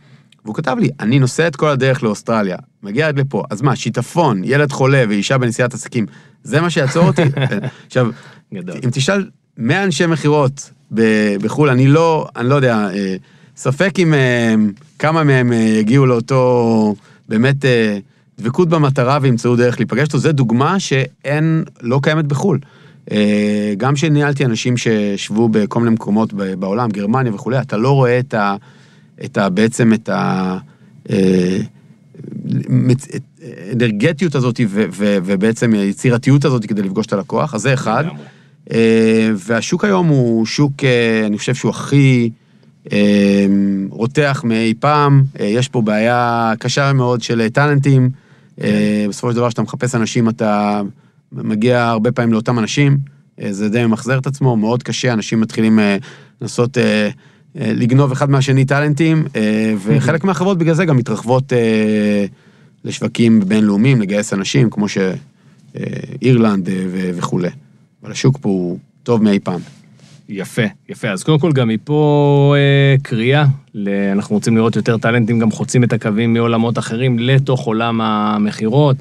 [0.45, 4.43] והוא כתב לי, אני נוסע את כל הדרך לאוסטרליה, מגיע עד לפה, אז מה, שיטפון,
[4.45, 6.07] ילד חולה ואישה בנסיעת עסקים,
[6.43, 7.23] זה מה שיעצור אותי?
[7.87, 8.11] עכשיו,
[8.55, 8.77] גדול.
[8.85, 9.25] אם תשאל
[9.59, 10.71] 100 אנשי מכירות
[11.43, 13.17] בחו"ל, אני לא, אני לא יודע, אה,
[13.57, 14.55] ספק אם אה,
[14.99, 16.95] כמה מהם אה, יגיעו לאותו,
[17.29, 17.57] באמת,
[18.39, 22.59] דבקות במטרה וימצאו דרך להיפגש איתו, זו דוגמה שאין, לא קיימת בחו"ל.
[23.77, 28.57] גם כשניהלתי אנשים שישבו בכל מיני מקומות בעולם, גרמניה וכולי, אתה לא רואה את ה...
[29.25, 29.49] את ה...
[29.49, 30.59] בעצם את ה...
[31.11, 31.59] אה,
[33.71, 38.05] האנרגטיות הזאת ו- ו- ובעצם היצירתיות הזאת כדי לפגוש את הלקוח, אז זה אחד.
[38.73, 42.31] אה, והשוק היום הוא שוק, אה, אני חושב שהוא הכי
[42.93, 43.47] אה,
[43.91, 45.23] רותח מאי פעם.
[45.41, 48.11] אה, יש פה בעיה קשה מאוד של טאלנטים.
[48.63, 50.83] אה, בסופו של דבר, כשאתה מחפש אנשים, אתה
[51.33, 52.99] מגיע הרבה פעמים לאותם אנשים.
[53.41, 55.97] אה, זה די ממחזר את עצמו, מאוד קשה, אנשים מתחילים אה,
[56.41, 57.11] לנסות אה, אה,
[57.55, 62.25] לגנוב אחד מהשני טאלנטים, אה, וחלק מהחברות בגלל זה גם מתרחבות אה,
[62.85, 67.49] לשווקים בינלאומיים, לגייס אנשים, כמו שאירלנד וכולי.
[68.03, 69.61] אבל השוק פה הוא טוב מאי פעם.
[70.29, 71.09] יפה, יפה.
[71.11, 75.85] אז קודם כל גם מפה אה, קריאה, ל- אנחנו רוצים לראות יותר טאלנטים גם חוצים
[75.85, 78.97] את הקווים מעולמות אחרים לתוך עולם המכירות,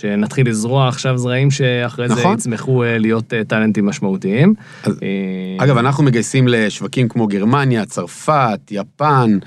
[0.00, 2.34] שנתחיל לזרוע עכשיו זרעים שאחרי זה נכון.
[2.34, 4.54] יצמחו אה, להיות אה, טאלנטים משמעותיים.
[4.82, 9.38] אז- אה, אגב, אנחנו מגייסים לשווקים כמו גרמניה, צרפת, יפן,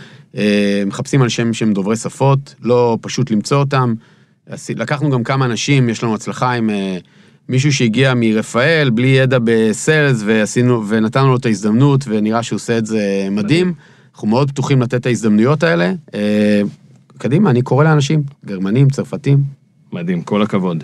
[0.85, 3.93] מחפשים אנשים שהם דוברי שפות, לא פשוט למצוא אותם.
[4.75, 6.69] לקחנו גם כמה אנשים, יש לנו הצלחה עם
[7.49, 12.85] מישהו שהגיע מרפאל, בלי ידע בסיילס, ועשינו, ונתנו לו את ההזדמנות, ונראה שהוא עושה את
[12.85, 13.73] זה מדהים.
[14.13, 15.93] אנחנו מאוד פתוחים לתת את ההזדמנויות האלה.
[17.17, 19.58] קדימה, אני קורא לאנשים, גרמנים, צרפתים.
[19.93, 20.83] מדהים, כל הכבוד.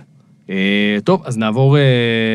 [0.50, 1.82] אה, טוב, אז נעבור אה,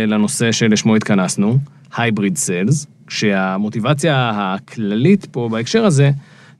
[0.06, 1.58] לנושא שלשמו התכנסנו,
[1.96, 6.10] הייבריד סיילס, כשהמוטיבציה הכללית פה בהקשר הזה,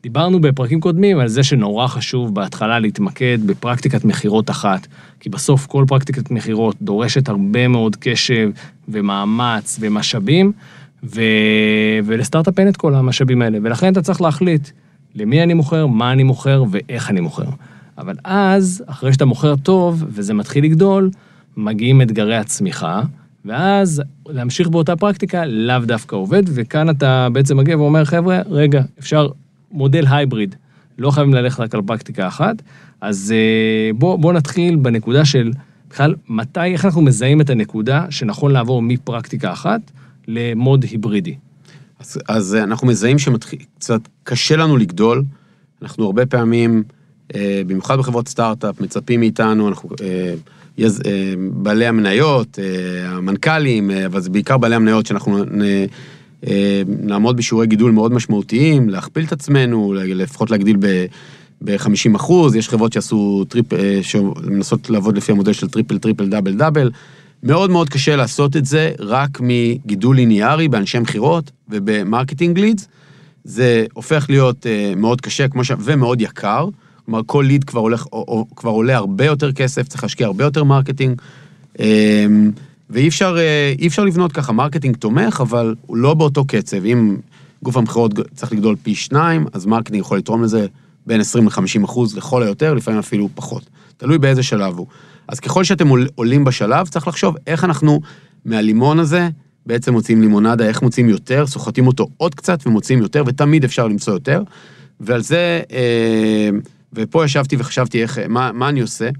[0.02, 4.86] דיברנו בפרקים קודמים על זה שנורא חשוב בהתחלה להתמקד בפרקטיקת מכירות אחת,
[5.20, 8.50] כי בסוף כל פרקטיקת מכירות דורשת הרבה מאוד קשב
[8.88, 10.52] ומאמץ ומשאבים,
[11.04, 11.20] ו...
[12.04, 14.68] ולסטארט-אפ אין את כל המשאבים האלה, ולכן אתה צריך להחליט
[15.14, 17.48] למי אני מוכר, מה אני מוכר ואיך אני מוכר.
[18.00, 21.10] אבל אז, אחרי שאתה מוכר טוב וזה מתחיל לגדול,
[21.56, 23.02] מגיעים אתגרי הצמיחה,
[23.44, 29.28] ואז להמשיך באותה פרקטיקה לאו דווקא עובד, וכאן אתה בעצם מגיע ואומר, חבר'ה, רגע, אפשר
[29.72, 30.54] מודל הייבריד,
[30.98, 32.62] לא חייבים ללכת רק על פרקטיקה אחת,
[33.00, 35.52] אז אה, בוא, בוא נתחיל בנקודה של
[35.90, 39.80] בכלל, מתי, איך אנחנו מזהים את הנקודה שנכון לעבור מפרקטיקה אחת
[40.28, 41.34] למוד היברידי.
[42.00, 45.24] אז, אז אנחנו מזהים שקצת קשה לנו לגדול.
[45.82, 46.99] אנחנו הרבה פעמים, אה,
[47.66, 50.34] במיוחד בחברות סטארט-אפ, מצפים מאיתנו, אנחנו אה,
[50.78, 55.62] יז, אה, בעלי המניות, אה, המנכ"לים, אה, אבל זה בעיקר בעלי המניות שאנחנו נ,
[56.46, 61.06] אה, נעמוד בשיעורי גידול מאוד משמעותיים, להכפיל את עצמנו, לפחות להגדיל ב...
[61.64, 66.52] ב-50 אחוז, יש חברות שעשו trip, אה, שמנסות לעבוד לפי המודל של triple, triple, double,
[66.52, 66.90] double.
[67.42, 72.88] מאוד מאוד קשה לעשות את זה רק מגידול ליניארי באנשי מכירות וב marketing leads.
[73.44, 75.70] זה הופך להיות אה, מאוד קשה ש...
[75.78, 76.68] ומאוד יקר.
[77.10, 80.44] כלומר, כל lead כבר, הולך, או, או, כבר עולה הרבה יותר כסף, צריך להשקיע הרבה
[80.44, 81.20] יותר marketing.
[81.80, 82.26] אה,
[82.90, 86.84] ואי אפשר, אה, אפשר לבנות ככה, marketing תומך, אבל הוא לא באותו קצב.
[86.84, 87.16] אם
[87.62, 90.66] גוף המכירות צריך לגדול פי שניים, אז marketing יכול לתרום לזה
[91.06, 93.62] בין 20 ל-50 אחוז לכל היותר, לפעמים אפילו פחות.
[93.96, 94.86] תלוי באיזה שלב הוא.
[95.28, 98.00] אז ככל שאתם עול- עולים בשלב, צריך לחשוב איך אנחנו
[98.44, 99.28] מהלימון הזה
[99.66, 104.12] בעצם מוציאים לימונדה, איך מוציאים יותר, סוחטים אותו עוד קצת ומוציאים יותר, ותמיד אפשר למצוא
[104.12, 104.42] יותר.
[105.00, 106.50] ועל זה, אה,
[106.92, 109.10] ופה ישבתי וחשבתי איך, מה, מה אני עושה.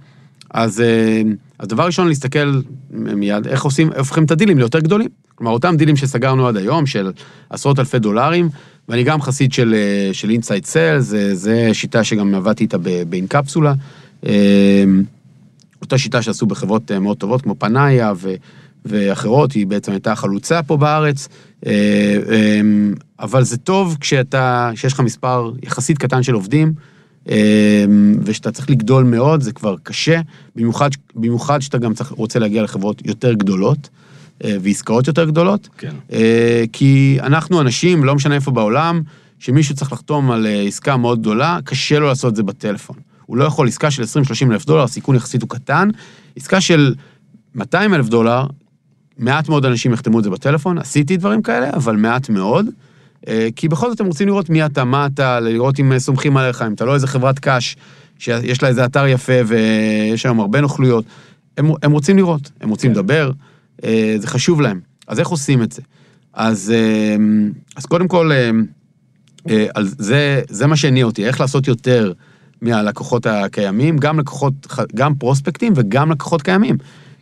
[0.51, 1.23] אז, אה,
[1.59, 5.09] אז דבר ראשון, להסתכל מיד, איך עושים, הופכים את הדילים ליותר גדולים.
[5.35, 7.13] כלומר, אותם דילים שסגרנו עד היום, של
[7.51, 8.49] עשרות אלפי דולרים,
[8.89, 10.97] ואני גם חסיד של, אה, של אינסייד סל,
[11.33, 12.79] זה שיטה שגם עבדתי איתה
[13.09, 13.75] באינקפסולה.
[14.27, 14.85] אה,
[15.83, 18.35] אותה שיטה שעשו בחברות מאוד טובות, כמו פנאיה ו,
[18.85, 21.29] ואחרות, היא בעצם הייתה חלוצה פה בארץ.
[23.21, 26.73] אבל זה טוב כשאתה, כשיש לך מספר יחסית קטן של עובדים,
[28.25, 30.21] ושאתה צריך לגדול מאוד, זה כבר קשה,
[30.57, 33.89] במיוחד, במיוחד שאתה גם צריך, רוצה להגיע לחברות יותר גדולות.
[34.45, 35.69] אה, ועסקאות יותר גדודות.
[35.79, 35.95] כן.
[36.13, 39.03] אה, כי אנחנו אנשים, לא משנה איפה בעולם,
[39.39, 42.97] שמישהו צריך לחתום על אה, עסקה מאוד גדולה, קשה לו לעשות את זה בטלפון.
[43.27, 44.07] הוא לא יכול, עסקה של 20-30
[44.53, 45.89] אלף דולר, הסיכון יחסית הוא קטן.
[46.37, 46.95] עסקה של
[47.55, 48.47] 200 אלף דולר,
[49.19, 52.67] מעט מאוד אנשים יחתמו את זה בטלפון, עשיתי דברים כאלה, אבל מעט מאוד.
[53.29, 56.37] אה, כי בכל זאת הם רוצים לראות מי אתה, מה אתה, לראות אם אה, סומכים
[56.37, 57.77] עליך, אם אתה לא איזה חברת קש
[58.19, 61.05] שיש לה איזה אתר יפה ויש היום הרבה נוכלויות,
[61.59, 62.99] הם, הם רוצים לראות, הם רוצים כן.
[62.99, 63.31] לדבר,
[63.85, 64.81] אה, זה חשוב להם.
[65.07, 65.83] אז איך עושים את זה?
[66.35, 66.73] אז,
[67.77, 68.31] אז קודם כל,
[69.75, 72.13] על זה, זה מה שהניע אותי, איך לעשות יותר
[72.63, 74.53] מהלקוחות הקיימים, גם לקוחות,
[74.95, 76.77] גם פרוספקטים וגם לקוחות קיימים.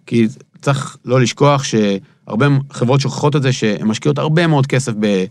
[0.07, 0.27] כי
[0.61, 5.25] צריך לא לשכוח שהרבה חברות שוכחות את זה, שהן משקיעות הרבה מאוד כסף ב,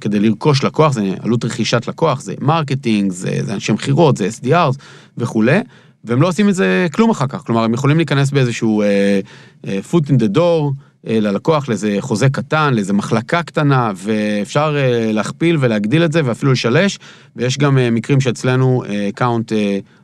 [0.00, 4.78] כדי לרכוש לקוח, זה עלות רכישת לקוח, זה marketing, זה, זה אנשי מכירות, זה SDRs
[5.18, 5.60] וכולי,
[6.04, 7.42] והם לא עושים את זה כלום אחר כך.
[7.46, 9.20] כלומר, הם יכולים להיכנס באיזשהו אה,
[9.66, 10.72] אה, foot in the door,
[11.06, 16.52] אה, ללקוח, לאיזה חוזה קטן, לאיזה מחלקה קטנה, ואפשר אה, להכפיל ולהגדיל את זה ואפילו
[16.52, 16.98] לשלש,
[17.36, 19.52] ויש גם אה, מקרים שאצלנו account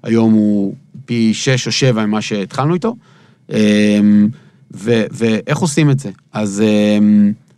[0.03, 0.75] היום הוא
[1.07, 2.97] פי 6 או 7 ממה שהתחלנו איתו.
[3.53, 4.01] אה,
[4.75, 6.11] ו- ואיך עושים את זה?
[6.33, 6.99] אז, אה,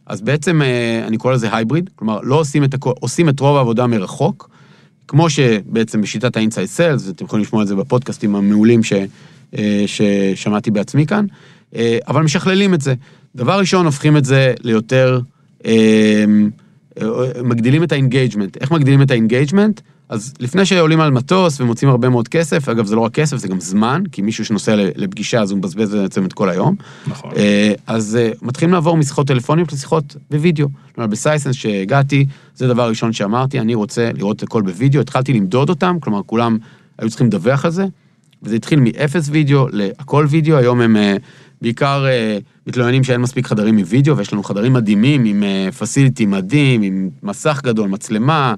[0.07, 3.57] אז בעצם אה, אני קורא לזה hybrid, כלומר, לא עושים את, הכ- עושים את רוב
[3.57, 4.51] העבודה מרחוק,
[5.09, 8.93] כמו שבעצם בשיטת ה-inside sales, אתם יכולים לשמוע את זה בפודקאסטים המעולים ש,
[9.59, 11.27] אה, ששמעתי בעצמי כאן,
[11.77, 12.95] אה, אבל משכללים את זה.
[13.37, 15.21] דבר ראשון, הופכים את זה ליותר,
[17.45, 18.57] מגדילים את ה engagement.
[18.61, 19.81] איך מגדילים את ה engagement?
[20.09, 23.49] אז לפני שעולים על מטוס ומוציאים הרבה מאוד כסף, אגב, זה לא רק כסף, זה
[23.49, 26.75] גם זמן, כי מישהו שנוסע לפגישה, אז הוא מבזבז בעצם את כל היום.
[27.07, 27.31] נכון.
[27.37, 30.69] אה, אז אה, מתחילים לעבור משיחות טלפוניות לשיחות בווידאו.
[30.95, 35.69] כלומר, בסייסנס שהגעתי, זה דבר ראשון שאמרתי, אני רוצה לראות את הכל בווידאו, התחלתי למדוד
[35.69, 36.59] אותם, כלומר, כולם
[36.99, 37.87] היו צריכים לדווח על זה,
[38.43, 41.17] וזה התחיל מאפס וידאו להכל וידאו, היום הם אה,
[41.63, 42.07] בעיקר
[42.67, 45.43] מתלוננים שאין מספיק חדרים מווידאו, ויש לנו חדרים מדהימים עם
[45.79, 48.55] פסיליטי מדהים, עם מסך גדול, מצלמה,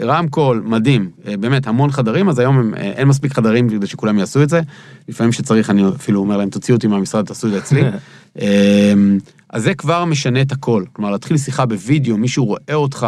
[0.00, 4.18] רמקול, מדהים, אה, באמת, המון חדרים, אז היום הם, אה, אין מספיק חדרים כדי שכולם
[4.18, 4.60] יעשו את זה.
[5.08, 7.82] לפעמים שצריך, אני אפילו אומר להם, תוציאו אותי מהמשרד, תעשו את זה אצלי.
[8.40, 8.92] אה,
[9.50, 10.84] אז זה כבר משנה את הכל.
[10.92, 13.06] כלומר, להתחיל שיחה בווידאו, מישהו רואה אותך,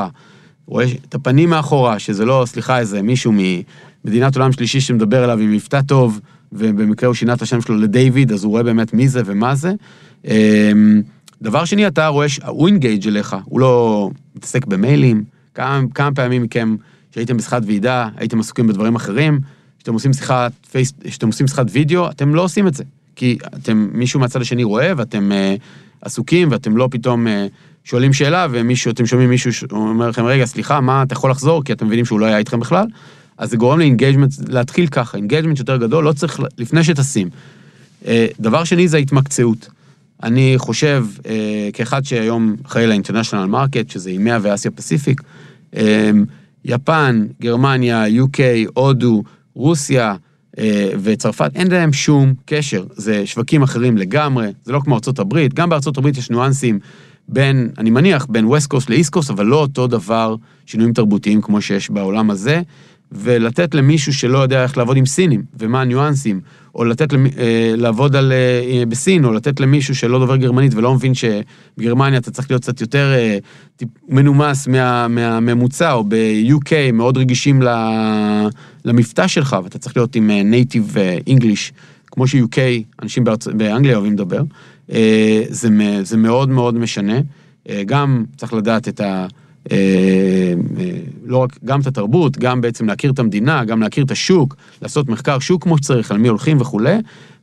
[0.66, 5.52] רואה את הפנים מאחורה, שזה לא, סליחה, איזה מישהו ממדינת עולם שלישי שמדבר אליו עם
[5.52, 6.20] מבטא טוב,
[6.52, 9.72] ובמקרה הוא שינה את השם שלו לדיוויד, אז הוא רואה באמת מי זה ומה זה.
[10.28, 10.72] אה,
[11.42, 15.24] דבר שני, אתה רואה שהוא engaged אליך, הוא לא מתעסק במיילים.
[15.54, 16.76] כמה, כמה פעמים מכם
[17.14, 19.40] שהייתם בשיחת ועידה, הייתם עסוקים בדברים אחרים,
[19.78, 22.84] כשאתם עושים שיחת face, כשאתם עושים שיחת וידאו, אתם לא עושים את זה.
[23.16, 25.54] כי אתם, מישהו מהצד השני רואה ואתם אה,
[26.00, 27.46] עסוקים ואתם לא פתאום אה,
[27.84, 31.64] שואלים שאלה ומישהו, אתם שומעים מישהו שאומר לכם, רגע, סליחה, מה, אתה יכול לחזור?
[31.64, 32.86] כי אתם מבינים שהוא לא היה איתכם בכלל.
[33.38, 37.30] אז זה גורם ל engagement, להתחיל ככה, engagement יותר גדול, לא צריך, לפני שטסים.
[38.06, 39.68] אה, דבר שני זה ההתמקצעות.
[40.22, 45.22] אני חושב, אה, כאחד שהיום אחראי ל international market, שזה EMEA ו Asia Pacific,
[45.76, 46.10] אה,
[46.64, 48.38] יפן, גרמניה, UK,
[48.74, 49.22] הודו,
[49.54, 50.16] רוסיה
[50.58, 52.84] אה, וצרפת, אין להם שום קשר.
[52.96, 55.54] זה שווקים אחרים לגמרי, זה לא כמו ארצות הברית.
[55.54, 56.78] גם בארצות הברית יש ניואנסים
[57.28, 61.40] בין, אני מניח, בין west coast ל east coast, אבל לא אותו דבר, שינויים תרבותיים
[61.42, 62.62] כמו שיש בעולם הזה.
[63.14, 66.40] ולתת למישהו שלא יודע איך לעבוד עם סינים, ומה הניואנסים,
[66.74, 67.26] או לתת למ...
[67.26, 72.30] אה, לעבוד על, אה, בסין, או לתת למישהו שלא דובר גרמנית ולא מבין שבגרמניה אתה
[72.30, 73.38] צריך להיות קצת יותר אה.
[74.08, 75.08] מנומס מה...
[75.08, 77.68] מהממוצע, או ב-UK מאוד רגישים ל...
[78.84, 80.94] למבטא שלך, ואתה צריך להיות עם נייטיב
[81.30, 81.72] אנגליש,
[82.06, 82.58] כמו ש-UK,
[83.02, 83.46] אנשים בארצ...
[83.46, 84.42] באנגליה אוהבים לדבר.
[85.48, 85.68] זה,
[86.02, 87.20] זה מאוד מאוד משנה.
[87.86, 89.26] גם צריך לדעת את ה...
[89.70, 89.76] אה,
[90.80, 90.90] אה,
[91.24, 95.08] לא רק, גם את התרבות, גם בעצם להכיר את המדינה, גם להכיר את השוק, לעשות
[95.08, 96.96] מחקר שוק כמו שצריך, על מי הולכים וכולי,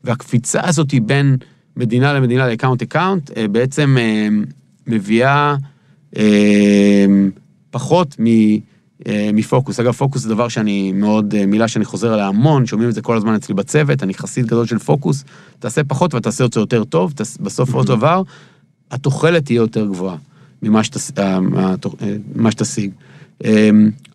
[0.04, 1.38] והקפיצה הזאת היא בין
[1.78, 4.28] מדינה למדינה ל account account, אה, בעצם אה,
[4.88, 5.56] מביאה
[6.18, 7.06] אה,
[7.72, 8.26] פחות מ...
[9.34, 9.80] מפוקוס.
[9.80, 13.18] אגב, פוקוס זה דבר שאני מאוד, מילה שאני חוזר עליה המון, שומעים את זה כל
[13.18, 15.24] הזמן אצלי בצוות, אני חסיד גדול של פוקוס,
[15.60, 18.22] תעשה פחות ותעשה את זה יותר טוב, תס- בסוף עוד דבר,
[18.92, 20.16] התוחלת תהיה יותר גבוהה
[20.64, 21.40] ממה שתס- אה,
[22.46, 22.92] אה, שתשיג.
[23.46, 23.70] אה,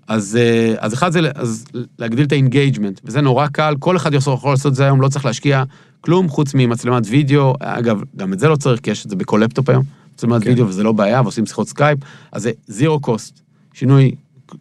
[0.09, 1.65] אז, אה, אז אחד זה אז
[1.99, 5.09] להגדיל את ה engagement, וזה נורא קל, כל אחד יכול לעשות את זה היום, לא
[5.09, 5.63] צריך להשקיע
[6.01, 9.41] כלום חוץ ממצלמת וידאו, אגב, גם את זה לא צריך, כי יש את זה בכל
[9.45, 10.49] לפטופ היום, מצלמת כן.
[10.51, 11.99] וידאו וזה לא בעיה, ועושים שיחות סקייפ,
[12.33, 13.41] אז זה zero cost,
[13.73, 14.15] שינוי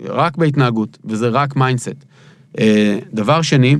[0.05, 2.05] רק בהתנהגות, וזה רק mindset.
[3.13, 3.75] דבר שני,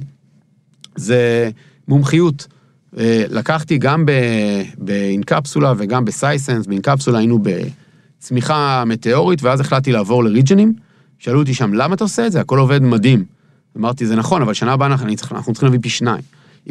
[0.95, 1.49] זה
[1.87, 2.47] מומחיות.
[3.29, 4.11] לקחתי גם ב-
[4.77, 7.39] באינקפסולה וגם בסייסנס, באינקפסולה היינו
[8.24, 10.74] בצמיחה מטאורית, ואז החלטתי לעבור לריג'נים.
[11.19, 12.41] שאלו אותי שם, למה אתה עושה את זה?
[12.41, 13.26] הכל עובד מדהים.
[13.78, 16.21] אמרתי, זה נכון, אבל שנה הבאה אנחנו, אנחנו צריכים להביא פי שניים.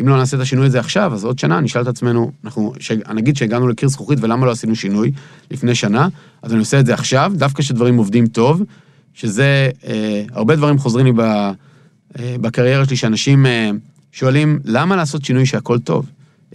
[0.00, 2.92] אם לא נעשה את השינוי הזה עכשיו, אז עוד שנה נשאל את עצמנו, אנחנו, ש...
[3.14, 5.12] נגיד שהגענו לקיר זכוכית ולמה לא עשינו שינוי
[5.50, 6.08] לפני שנה,
[6.42, 8.62] אז אני עושה את זה עכשיו, דווקא כשדברים עובדים טוב,
[9.14, 11.52] שזה, אה, הרבה דברים חוזרים לי ב, אה,
[12.40, 13.70] בקריירה שלי, שאנשים אה,
[14.12, 16.06] שואלים, למה לעשות שינוי שהכל טוב?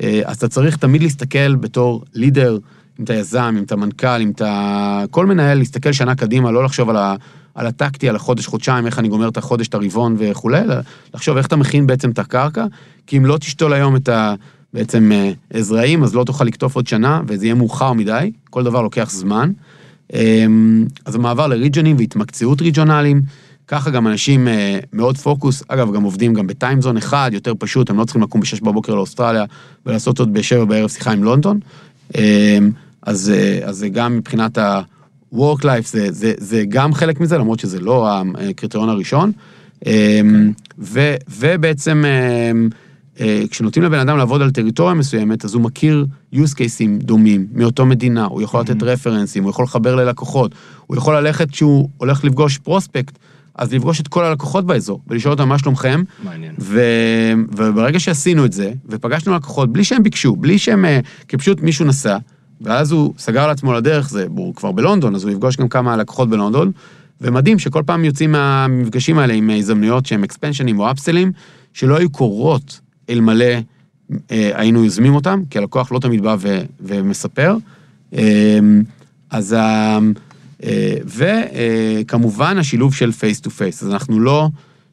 [0.01, 2.57] אה, אז אתה צריך תמיד להסתכל בתור לידר,
[2.99, 5.03] אם אתה יזם, אם אתה מנכ"ל, אם אתה...
[5.11, 7.15] כל מנהל, להסתכל שנה קדימה, לא לחשוב על, ה,
[7.55, 10.75] על הטקטי, על החודש, חודשיים, איך אני גומר את החודש, את הרבעון וכולי, אלא
[11.13, 12.65] לחשוב איך אתה מכין בעצם את הקרקע,
[13.07, 14.33] כי אם לא תשתול היום את ה...
[14.73, 18.81] בעצם אה, זרעים, אז לא תוכל לקטוף עוד שנה, וזה יהיה מאוחר מדי, כל דבר
[18.81, 19.51] לוקח זמן.
[20.13, 23.21] אמ, אז המעבר לריג'ונים והתמקצעות ריג'ונליים,
[23.67, 27.97] ככה גם אנשים אה, מאוד פוקוס, אגב, גם עובדים גם בטיימזון אחד, יותר פשוט, הם
[27.97, 29.45] לא צריכים לקום ב-6 בבוקר לאוסטרליה
[29.85, 31.59] ולעשות עוד ב-7 בערב שיחה עם לונדון.
[33.07, 37.59] אז, אה, אז זה גם מבחינת ה-work life, זה, זה, זה גם חלק מזה, למרות
[37.59, 38.07] שזה לא
[38.49, 39.31] הקריטריון הראשון.
[39.85, 42.69] אמ, ו, ובעצם אמ,
[43.19, 47.85] אה, כשנותנים לבן אדם לעבוד על טריטוריה מסוימת, אז הוא מכיר use cases דומים מאותו
[47.85, 50.55] מדינה, הוא יכול לתת רפרנסים, הוא יכול לחבר ללקוחות,
[50.87, 53.17] הוא יכול ללכת כשהוא הולך לפגוש פרוספקט,
[53.55, 56.03] אז לפגוש את כל הלקוחות באזור, ולשאול אותם מה שלומכם.
[56.23, 56.55] מעניין.
[56.59, 56.81] ו...
[57.57, 61.85] וברגע שעשינו את זה, ופגשנו לקוחות בלי שהם ביקשו, בלי שהם, אה, כי פשוט מישהו
[61.85, 62.17] נסע,
[62.61, 66.29] ואז הוא סגר לעצמו לדרך, זה, הוא כבר בלונדון, אז הוא יפגוש גם כמה לקוחות
[66.29, 66.71] בלונדון,
[67.21, 71.31] ומדהים שכל פעם יוצאים מהמפגשים האלה עם הזדמנויות שהם אקספנשנים או אפסלים,
[71.73, 72.79] שלא היו קורות
[73.09, 73.55] אלמלא
[74.31, 77.57] אה, היינו יוזמים אותם, כי הלקוח לא תמיד בא ו, ומספר.
[78.13, 78.59] אה,
[79.29, 79.99] אז ה...
[80.63, 84.49] אה, וכמובן השילוב של face to face, אז אנחנו לא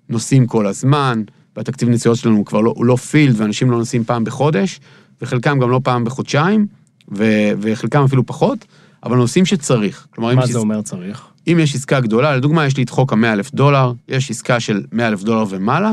[0.09, 1.23] נוסעים כל הזמן,
[1.57, 4.81] והתקציב נסיעות שלנו הוא כבר לא, הוא לא field, ואנשים לא נוסעים פעם בחודש,
[5.23, 6.67] וחלקם גם לא פעם בחודשיים,
[7.13, 7.25] ו,
[7.61, 8.65] וחלקם אפילו פחות,
[9.05, 10.07] אבל נוסעים שצריך.
[10.11, 11.23] כלומר, מה יש זה עס- אומר צריך?
[11.47, 14.83] אם יש עסקה גדולה, לדוגמה, יש לי את חוק ה-100 אלף דולר, יש עסקה של
[14.93, 15.93] 100 אלף דולר ומעלה,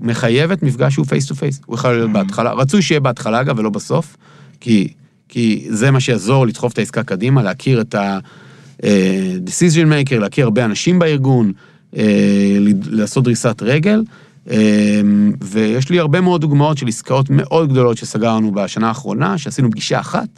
[0.00, 1.60] מחייבת מפגש שהוא face to face.
[1.66, 4.16] הוא יכול להיות בהתחלה, רצוי שיהיה בהתחלה אגב, ולא בסוף,
[4.60, 4.88] כי,
[5.28, 10.98] כי זה מה שיעזור לדחוף את העסקה קדימה, להכיר את ה-decision maker, להכיר הרבה אנשים
[10.98, 11.52] בארגון,
[11.96, 12.56] אה,
[12.90, 14.02] לעשות דריסת רגל.
[14.50, 15.00] אה,
[15.44, 20.28] ויש לי הרבה מאוד דוגמאות של עסקאות מאוד גדולות שסגרנו בשנה האחרונה, שעשינו פגישה אחת,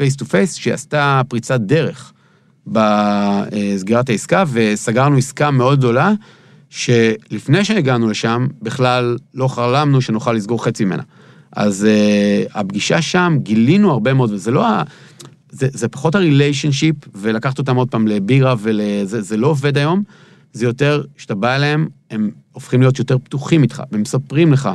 [0.00, 2.12] face to face, שעשתה פריצת דרך.
[2.66, 6.12] בסגירת העסקה, וסגרנו עסקה מאוד גדולה,
[6.70, 11.02] שלפני שהגענו לשם, בכלל לא חלמנו שנוכל לסגור חצי ממנה.
[11.52, 14.82] אז uh, הפגישה שם, גילינו הרבה מאוד, וזה לא ה...
[15.50, 18.54] זה, זה פחות הריליישנשיפ, ולקחת אותם עוד פעם לבירה
[19.02, 20.02] זה לא עובד היום,
[20.52, 24.68] זה יותר, כשאתה בא אליהם, הם הופכים להיות יותר פתוחים איתך, ומספרים לך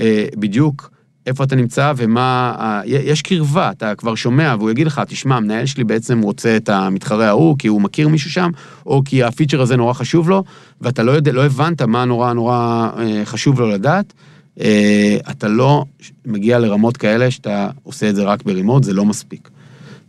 [0.00, 0.95] אה, בדיוק
[1.26, 2.54] איפה אתה נמצא ומה...
[2.58, 6.68] ה- יש קרבה, אתה כבר שומע, והוא יגיד לך, תשמע, המנהל שלי בעצם רוצה את
[6.68, 8.50] המתחרה ההוא, כי הוא מכיר מישהו שם,
[8.86, 10.44] או כי ה feature הזה נורא חשוב לו,
[10.80, 14.12] ואתה לא יודע, לא הבנת מה נורא נורא אה, חשוב לו לדעת.
[14.60, 15.84] אה, אתה לא
[16.26, 19.48] מגיע לרמות כאלה שאתה עושה את זה רק ב remote, זה לא מספיק.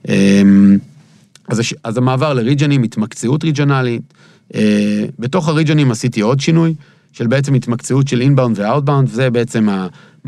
[0.10, 0.42] אה,
[1.48, 4.14] אז, אז המעבר לריג'נים, התמקצעות ריג'ונלית.
[4.56, 6.74] אה, בתוך הריג'נים עשיתי עוד שינוי,
[7.14, 9.68] של בעצם התמקצעות של inbound ו outbound, וזה בעצם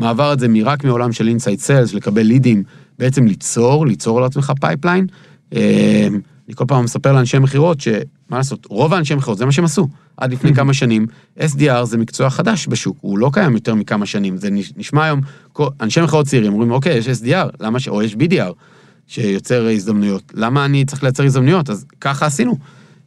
[0.00, 2.62] המעבר הזה מרק מעולם של inside sales, לקבל לידים,
[2.98, 5.06] בעצם ליצור, ליצור לעצמך pipeline.
[5.54, 6.08] אה,
[6.46, 7.96] אני כל פעם מספר לאנשי מכירות שמה
[8.30, 9.88] לעשות, רוב האנשי מכירות זה מה שהם עשו.
[10.16, 11.06] עד לפני כמה שנים,
[11.38, 14.36] SDR זה מקצוע חדש בשוק, הוא לא קיים יותר מכמה שנים.
[14.36, 15.20] זה נש- נשמע היום,
[15.80, 17.88] אנשי מכירות צעירים אומרים, אוקיי, יש SDR, למה ש...
[17.88, 18.52] או יש BDR.
[19.06, 20.32] שיוצר הזדמנויות.
[20.34, 21.70] למה אני צריך לייצר הזדמנויות?
[21.70, 22.56] אז ככה עשינו.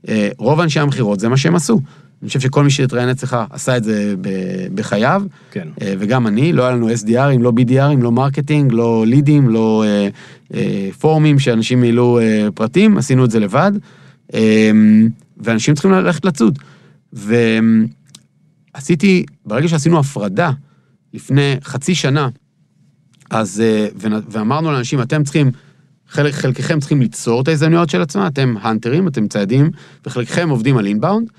[0.07, 1.79] אה, רוב אנשי המכירות, זה מה שהם עשו.
[2.23, 4.15] אני חושב שכל מי שהתראיין אצלך עשה את זה
[4.75, 5.67] בחייו, כן.
[5.81, 10.07] אה, וגם אני, לא היה לנו SDRים, לא BDRים, לא marketing, לא לידים, לא אה,
[10.53, 13.71] אה, פורומים שאנשים מילאו אה, פרטים, עשינו את זה לבד,
[14.33, 14.71] אה,
[15.37, 16.59] ואנשים צריכים ללכת לצוד.
[18.73, 20.51] ועשיתי, ברגע שעשינו הפרדה,
[21.13, 22.29] לפני חצי שנה,
[23.29, 23.87] אז, אה,
[24.29, 25.51] ואמרנו לאנשים, אתם צריכים,
[26.07, 29.71] חלק, חלקכם צריכים ליצור את ההזדמנויות של עצמם, אתם האנטרים, אתם ציידים,
[30.05, 31.29] וחלקכם עובדים על אינבאונד.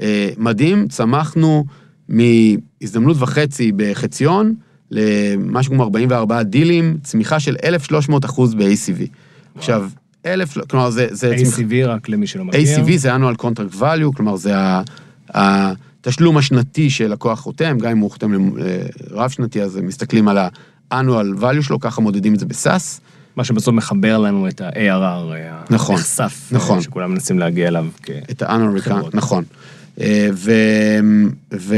[0.00, 1.64] אה, מדהים, צמחנו
[2.08, 4.54] מהזדמנות וחצי בחציון
[4.90, 9.06] למשהו כמו 44 דילים, צמיחה של 1,300 אחוז ב-ACV.
[9.56, 9.88] עכשיו,
[10.26, 11.06] אלף, כלומר זה...
[11.10, 12.60] זה ACV רק למי שלא מכיר.
[12.78, 14.52] ACV זה annual contract value, כלומר זה
[15.34, 18.32] התשלום השנתי שלקוח חותם, גם אם הוא חותם
[19.10, 23.00] לרב שנתי, אז מסתכלים על ה-annual value שלו, ככה מודדים את זה בסאס.
[23.36, 25.34] מה שבסוף מחבר לנו את ה-ARR,
[25.70, 26.76] נכון, הנחשף, נכון.
[26.78, 27.86] אה, שכולם מנסים להגיע אליו.
[28.02, 29.44] כ- את ה-annual נכון.
[30.00, 30.52] אה, ו,
[31.54, 31.76] ו,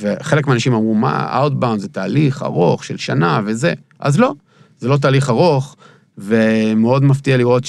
[0.00, 4.34] וחלק מהאנשים אמרו, מה, Outbound זה תהליך ארוך של שנה וזה, אז לא,
[4.78, 5.76] זה לא תהליך ארוך,
[6.18, 7.64] ומאוד מפתיע לראות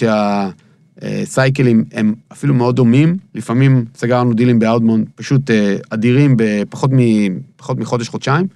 [1.01, 6.98] שה cycles הם אפילו מאוד דומים, לפעמים סגרנו deals ב-Outbound פשוט אה, אדירים בפחות מ,
[7.56, 8.48] פחות מחודש, חודשיים.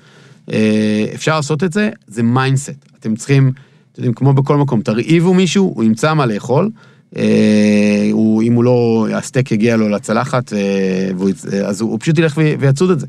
[0.52, 2.86] אה, אפשר לעשות את זה, זה mindset.
[3.00, 3.48] אתם צריכים,
[3.92, 6.70] אתם יודעים, כמו בכל מקום, תרעיבו מישהו, הוא ימצא מה לאכול.
[7.16, 12.00] אה, הוא, אם הוא לא, הסטייק יגיע לו לצלחת, אה, והוא, אה, אז הוא, הוא
[12.00, 13.08] פשוט ילך ויצוד את זה.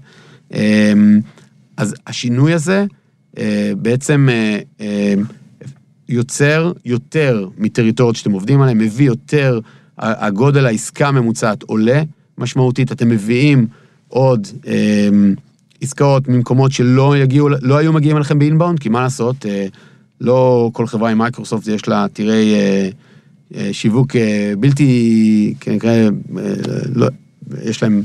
[1.76, 2.84] אז השינוי הזה,
[3.76, 4.28] בעצם,
[6.08, 9.60] יוצר יותר מטריטוריות שאתם עובדים עליהן, מביא יותר,
[9.98, 12.02] הגודל העסקה הממוצעת עולה
[12.38, 13.66] משמעותית, אתם מביאים
[14.08, 14.46] עוד
[15.80, 19.46] עסקאות ממקומות שלא יגיעו, לא היו מגיעים אליכם באינבאונד, כי מה לעשות,
[20.20, 22.88] לא כל חברה עם מייקרוסופט יש לה אה,
[23.72, 26.52] שיווק אה, בלתי, כנראה, אה,
[26.94, 27.06] לא,
[27.64, 28.02] יש להם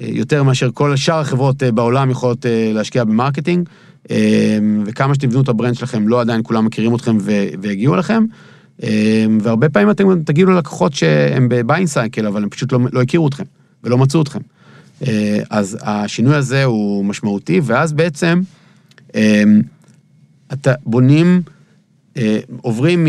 [0.00, 3.68] אה, יותר מאשר כל שאר החברות אה, בעולם יכולות אה, להשקיע ב marketing,
[4.10, 8.24] אה, וכמה שתבנו את ה brand שלכם, לא עדיין כולם מכירים אתכם ו- ויגיעו אליכם.
[8.82, 13.02] אה, והרבה פעמים אתם תגידו ללקוחות שהם ב buying cycle, אבל הם פשוט לא, לא
[13.02, 13.44] הכירו אתכם
[13.84, 14.40] ולא מצאו אתכם.
[15.06, 18.40] אה, אז השינוי הזה הוא משמעותי, ואז בעצם
[19.14, 19.42] אה,
[20.52, 21.42] אתה בונים,
[22.16, 23.06] אה, עוברים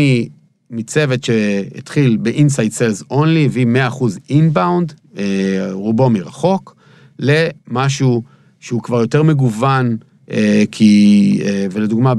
[0.70, 6.76] מצוות שהתחיל ב-inside sales only, הביא 100% inbound, אה, רובו מרחוק,
[7.18, 8.22] למשהו
[8.60, 9.96] שהוא כבר יותר מגוון,
[10.30, 12.14] אה, כי, אה, ולדוגמה,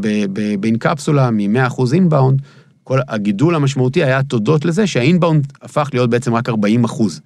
[0.60, 2.41] באינקפסולה, מ-100% inbound,
[2.84, 7.22] כל הגידול המשמעותי היה תודות לזה שהאינבאונד הפך להיות בעצם רק 40 אחוז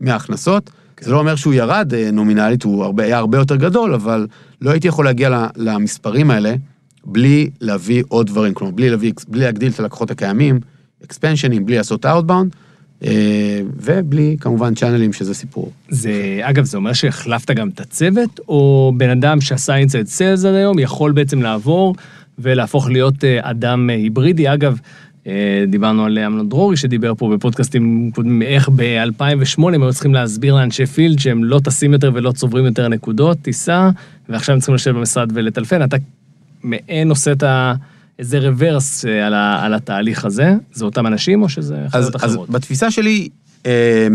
[0.00, 0.70] מההכנסות.
[1.00, 4.26] זה לא אומר שהוא ירד נומינלית, הוא הרבה, היה הרבה יותר גדול, אבל
[4.60, 6.54] לא הייתי יכול להגיע למספרים האלה
[7.04, 10.60] בלי להביא עוד דברים, כלומר, בלי, להביא, בלי להגדיל את הלקוחות הקיימים,
[11.04, 12.56] expansion ים, בלי לעשות outbound,
[13.76, 15.72] ובלי כמובן channel ים, שזה סיפור.
[15.88, 20.54] זה, אגב, זה אומר שהחלפת גם את הצוות, או בן אדם שעשה inside sales עד
[20.54, 21.94] היום יכול בעצם לעבור
[22.38, 24.52] ולהפוך להיות אה, אדם אה, היברידי.
[24.52, 24.78] אגב,
[25.26, 30.54] אה, דיברנו על אמנון דרורי שדיבר פה בפודקאסטים קודמים, איך ב-2008 הם היו צריכים להסביר
[30.54, 33.90] לאנשי field שהם לא טסים יותר ולא צוברים יותר נקודות טיסה,
[34.28, 35.84] ועכשיו הם צריכים לשבת במשרד ולטלפן.
[35.84, 35.96] אתה
[36.62, 37.74] מעין עושה את ה...
[38.18, 40.54] איזה reverse אה, על, ה, על התהליך הזה?
[40.72, 42.50] זה אותם אנשים או שזה אז, חברות אז אחרות?
[42.50, 43.28] בתפיסה שלי,
[43.66, 44.08] אה,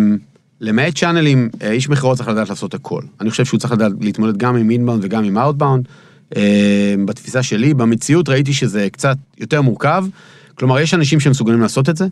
[0.62, 3.02] למעט channel ים, אה, איש מכירות צריך לדעת לעשות הכל.
[3.22, 5.88] אני חושב שהוא צריך לדעת להתמודד גם עם inbound וגם עם outbound.
[6.36, 10.06] אה, בתפיסה שלי, במציאות ראיתי שזה קצת יותר מורכב.
[10.56, 12.08] כלומר, יש אנשים שמסוגלים לעשות את זה,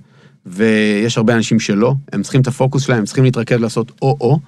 [0.45, 1.93] ויש הרבה אנשים שלא.
[2.13, 4.39] הם צריכים את הפוקוס שלהם, הם צריכים להתרכז לעשות או-או.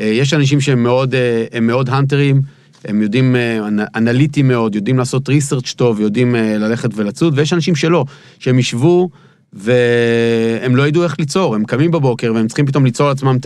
[0.00, 2.42] אה, יש אנשים שהם מאוד, אה, מאוד hunter ים,
[2.84, 7.52] הם יודעים, אה, אנ- אנליטיים מאוד, יודעים לעשות research טוב, יודעים אה, ללכת ולצוד, ויש
[7.52, 8.04] אנשים שלא,
[8.38, 9.08] שהם ישבו
[9.52, 13.36] והם לא ידעו איך ליצור, הם קמים בבוקר והם צריכים פתאום ליצור לעצמם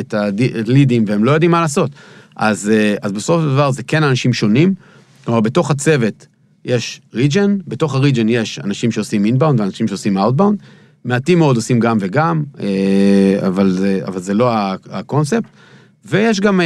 [0.00, 1.90] את הלידים, והם לא יודעים מה לעשות.
[2.36, 4.74] אז, אה, אז בסוף הדבר זה כן אנשים שונים,
[5.24, 6.26] כלומר, בתוך הצוות
[6.64, 10.58] יש region, בתוך ה region יש אנשים שעושים inbound ואנשים שעושים outbound,
[11.04, 12.42] מעטים מאוד עושים גם וגם,
[13.46, 14.52] אבל זה, אבל זה לא
[14.90, 15.44] הקונספט,
[16.04, 16.60] ויש גם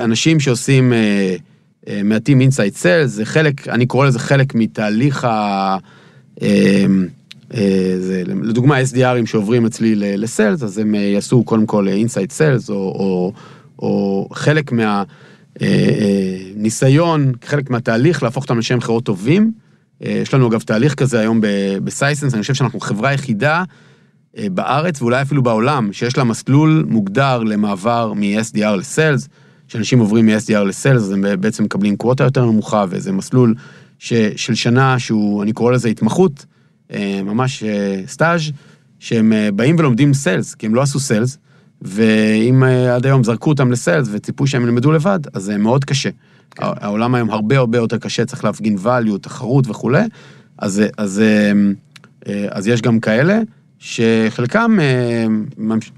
[0.00, 1.36] אנשים שעושים אה,
[1.88, 5.76] אה, מעטים inside sales, זה חלק, אני קורא לזה חלק מתהליך ה...
[6.42, 6.86] אה,
[7.54, 11.88] אה, זה, לדוגמה, SDRים שעוברים אצלי ל- ל sales, אז הם אה, יעשו קודם כל
[11.88, 13.32] inside sales, או, או,
[13.78, 15.02] או חלק מה...
[15.62, 19.52] אה, אה, ניסיון, חלק מהתהליך להפוך אותם לאנשי מכירות טובים.
[20.04, 21.40] אה, יש לנו אגב תהליך כזה היום
[21.84, 23.64] בסייסנס, אני חושב שאנחנו חברה יחידה
[24.38, 29.28] אה, בארץ ואולי אפילו בעולם, שיש לה מסלול מוגדר למעבר מ-SDR לסיילס,
[29.70, 33.54] שאנשים עוברים מ-SDR לסיילס, אז הם בעצם מקבלים קווטה יותר נמוכה, וזה מסלול
[33.98, 36.46] ש, של שנה שהוא, אני קורא לזה התמחות,
[36.92, 38.40] אה, ממש אה, סטאז',
[38.98, 41.38] שהם אה, באים ולומדים סיילס, כי הם לא עשו סיילס,
[41.82, 46.10] ואם אה, עד היום זרקו אותם לסיילס וציפו שהם ילמדו לבד, אז זה מאוד קשה.
[46.50, 46.62] כן.
[46.62, 50.04] העולם היום הרבה הרבה יותר קשה, צריך להפגין value, תחרות וכולי,
[50.58, 51.52] אז, אז, אה,
[52.28, 53.40] אה, אז יש גם כאלה,
[53.78, 55.26] שחלקם אה,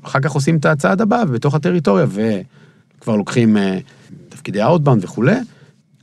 [0.03, 2.07] אחר כך עושים את הצעד הבא בתוך הטריטוריה,
[3.03, 3.79] וכבר לוקחים אה,
[4.29, 5.37] תפקידי outbound וכולי,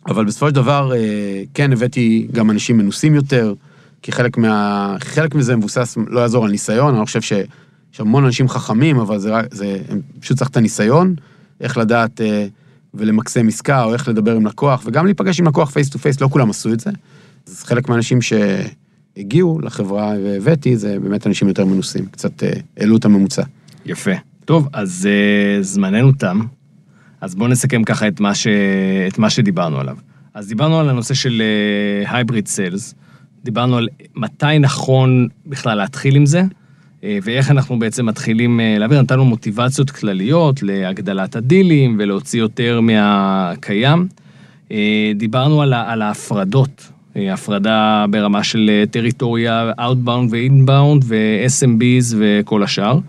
[0.07, 3.53] אבל בסופו של דבר אה, כן הבאתי גם אנשים מנוסים יותר,
[4.01, 8.25] כי חלק, מה, חלק מזה מבוסס, לא יעזור על ניסיון, אני לא חושב שיש המון
[8.25, 11.15] אנשים חכמים, אבל זה, זה הם פשוט צריך את הניסיון,
[11.61, 12.47] איך לדעת אה,
[12.93, 16.27] ולמקסם עסקה, או איך לדבר עם לקוח, וגם להיפגש עם לקוח face to face, לא
[16.27, 16.91] כולם עשו את זה.
[17.47, 22.43] אז חלק מהאנשים שהגיעו לחברה והבאתי, זה באמת אנשים יותר מנוסים, קצת
[22.77, 23.43] העלו את הממוצע.
[23.85, 24.11] יפה.
[24.45, 25.07] טוב, אז
[25.61, 26.39] זמננו תם,
[27.21, 28.47] אז בואו נסכם ככה את מה, ש...
[29.07, 29.97] את מה שדיברנו עליו.
[30.33, 31.41] אז דיברנו על הנושא של
[32.05, 32.95] הייבריד uh, סיילס,
[33.43, 39.01] דיברנו על מתי נכון בכלל להתחיל עם זה, uh, ואיך אנחנו בעצם מתחילים uh, להעביר,
[39.01, 44.07] נתנו מוטיבציות כלליות להגדלת הדילים ולהוציא יותר מהקיים.
[44.69, 44.71] Uh,
[45.15, 52.99] דיברנו על, על ההפרדות, אה, הפרדה ברמה של אה, טריטוריה, Outbound ו-Inbound ו-SMBs וכל השאר.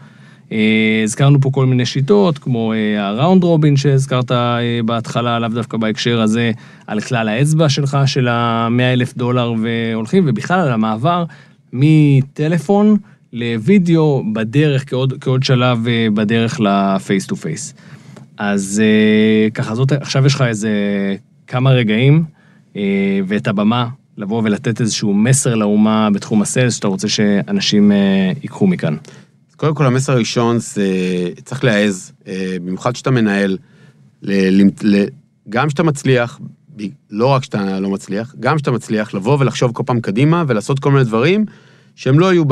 [0.52, 5.48] אה, הזכרנו פה כל מיני שיטות, כמו אה, ה round robin שהזכרת אה, בהתחלה, לאו
[5.48, 6.52] דווקא בהקשר הזה,
[6.86, 11.24] על כלל האצבע שלך, של ה-100 אלף דולר והולכים, ובכלל על המעבר
[11.72, 12.96] מטלפון
[13.32, 17.74] לוידאו בדרך, כעוד, כעוד שלב אה, בדרך ל face to face.
[18.38, 20.70] אז אה, ככה, זאת, עכשיו יש לך איזה
[21.46, 22.24] כמה רגעים,
[22.76, 28.66] אה, ואת הבמה לבוא ולתת איזשהו מסר לאומה בתחום הסיילס, שאתה רוצה שאנשים אה, ייקחו
[28.66, 28.96] מכאן?
[29.60, 30.84] קודם כל, המסר הראשון זה
[31.44, 33.58] צריך להעז, אה, במיוחד כשאתה מנהל,
[34.22, 35.04] ל, ל, ל,
[35.48, 36.40] גם כשאתה מצליח,
[37.10, 40.92] לא רק כשאתה לא מצליח, גם כשאתה מצליח, לבוא ולחשוב כל פעם קדימה ולעשות כל
[40.92, 41.44] מיני דברים
[41.96, 42.44] שהם לא יהיו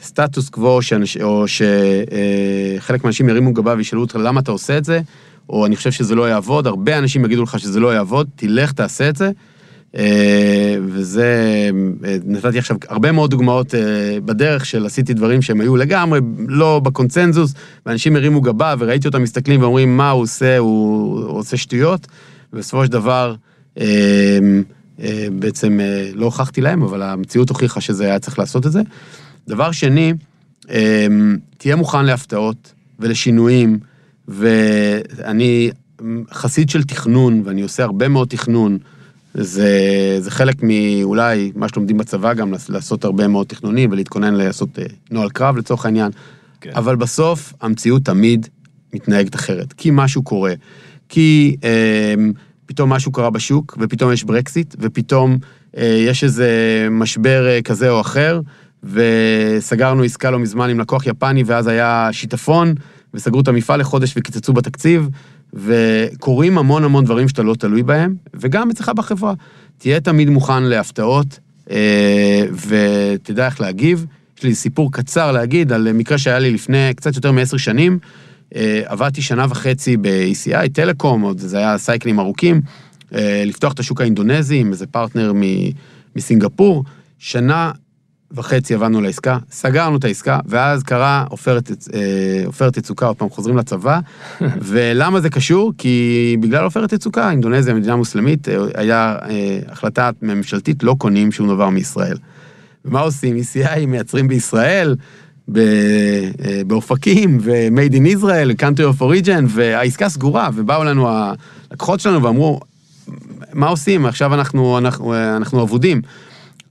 [0.00, 5.00] בסטטוס קוו, שאנש, או שחלק מהאנשים ירימו גבה וישאלו אותך למה אתה עושה את זה,
[5.48, 9.08] או אני חושב שזה לא יעבוד, הרבה אנשים יגידו לך שזה לא יעבוד, תלך, תעשה
[9.08, 9.30] את זה.
[9.96, 11.70] אה, וזה,
[12.04, 13.80] אה, נתתי עכשיו הרבה מאוד דוגמאות אה,
[14.24, 17.54] בדרך של עשיתי דברים שהם היו לגמרי לא בקונצנזוס,
[17.86, 22.06] ואנשים הרימו גבה וראיתי אותם מסתכלים ואומרים מה הוא עושה, הוא עושה שטויות,
[22.52, 23.34] ובסופו של דבר
[25.32, 25.80] בעצם
[26.14, 28.80] לא הוכחתי להם, אבל המציאות הוכיחה שזה היה צריך לעשות את זה.
[29.48, 30.12] דבר שני,
[31.58, 33.78] תהיה מוכן להפתעות ולשינויים,
[34.28, 35.70] ואני
[36.32, 38.78] חסיד של תכנון, ואני עושה הרבה מאוד תכנון.
[39.34, 39.70] זה,
[40.20, 45.28] זה חלק מאולי מה שלומדים בצבא גם, לעשות הרבה מאוד תכנונים ולהתכונן לעשות אה, נוהל
[45.28, 46.10] קרב לצורך העניין.
[46.60, 46.70] כן.
[46.74, 48.48] אבל בסוף המציאות תמיד
[48.94, 50.54] מתנהגת אחרת, כי משהו קורה.
[51.08, 52.14] כי אה,
[52.66, 55.38] פתאום משהו קרה בשוק, ופתאום יש ברקסיט, ופתאום
[55.76, 56.48] אה, יש איזה
[56.90, 58.40] משבר אה, כזה או אחר,
[58.82, 62.74] וסגרנו עסקה לא מזמן עם לקוח יפני, ואז היה שיטפון,
[63.14, 65.08] וסגרו את המפעל לחודש וקיצצו בתקציב,
[65.54, 69.34] וקורים המון המון דברים שאתה לא תלוי בהם, וגם אצלך בחברה.
[69.78, 71.38] תהיה תמיד מוכן להפתעות,
[71.70, 74.06] אה, ותדע איך להגיב.
[74.38, 77.98] יש לי סיפור קצר להגיד על מקרה שהיה לי לפני קצת יותר מעשר שנים.
[78.54, 82.60] אה, עבדתי שנה וחצי ב-ECI, טלקום, עוד זה היה סייקלים ארוכים,
[83.14, 85.32] אה, לפתוח את השוק האינדונזי עם איזה פרטנר
[86.16, 86.84] מסינגפור.
[87.18, 87.72] שנה
[88.34, 93.56] וחצי עבדנו לעסקה, סגרנו את העסקה, ואז קרה עופרת אה, עופרת יצוקה, עוד פעם חוזרים
[93.56, 94.00] לצבא.
[94.70, 95.72] ולמה זה קשור?
[95.78, 101.48] כי בגלל עופרת יצוקה, אינדונזיה מדינה מוסלמית, אה, היה אה, החלטה ממשלתית, לא קונים שום
[101.48, 102.16] דבר מישראל.
[102.84, 103.36] ומה עושים?
[103.36, 104.96] ECI מייצרים בישראל,
[105.48, 111.08] ב- אה, באופקים, ו-Made in Israel, country of origin, והעסקה סגורה, ובאו לנו
[111.70, 112.60] הלקוחות שלנו ואמרו,
[113.52, 114.06] מה עושים?
[114.06, 116.02] עכשיו אנחנו, אנחנו, אנחנו אבודים.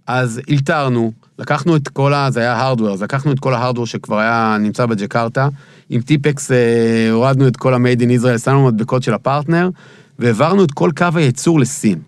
[0.07, 2.31] אז אלתרנו, לקחנו את כל ה...
[2.31, 5.47] זה היה הארדוור, אז לקחנו את כל ההארדוור שכבר היה נמצא בג'קרטה,
[5.89, 9.69] עם טיפקס אה, הורדנו את כל ה-Made in Israel, שמנו מדבקות של הפרטנר,
[10.19, 11.99] והעברנו את כל קו הייצור לסין.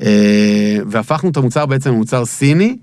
[0.00, 2.76] אה, והפכנו את המוצר בעצם למוצר סיני,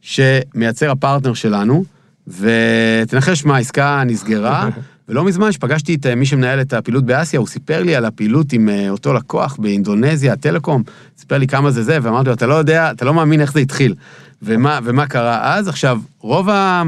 [0.00, 1.84] שמייצר הפרטנר שלנו,
[2.26, 4.68] ותנחש מה, העסקה נסגרה,
[5.08, 8.52] ולא מזמן שפגשתי את אה, מי שמנהל את הפעילות באסיה, הוא סיפר לי על הפעילות
[8.52, 10.82] עם אה, אותו לקוח באינדונזיה, טלקום,
[11.18, 13.60] סיפר לי כמה זה זה, ואמרתי לו, אתה לא יודע, אתה לא מאמין איך זה
[13.60, 13.94] התחיל.
[14.42, 15.68] ומה, ומה קרה אז?
[15.68, 16.82] עכשיו, רוב ה...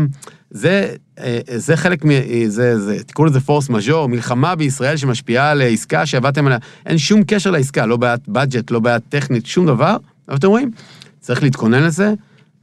[0.51, 2.09] זה, אה, זה חלק מ...
[2.47, 7.23] זה, זה, תקראו לזה פורס מז'ור, מלחמה בישראל שמשפיעה על עסקה שעבדתם עליה, אין שום
[7.27, 9.97] קשר לעסקה, לא בעיית בדג'ט, לא בעיית טכנית, שום דבר,
[10.29, 10.71] אבל אתם רואים,
[11.21, 12.15] צריך להתכונן לזה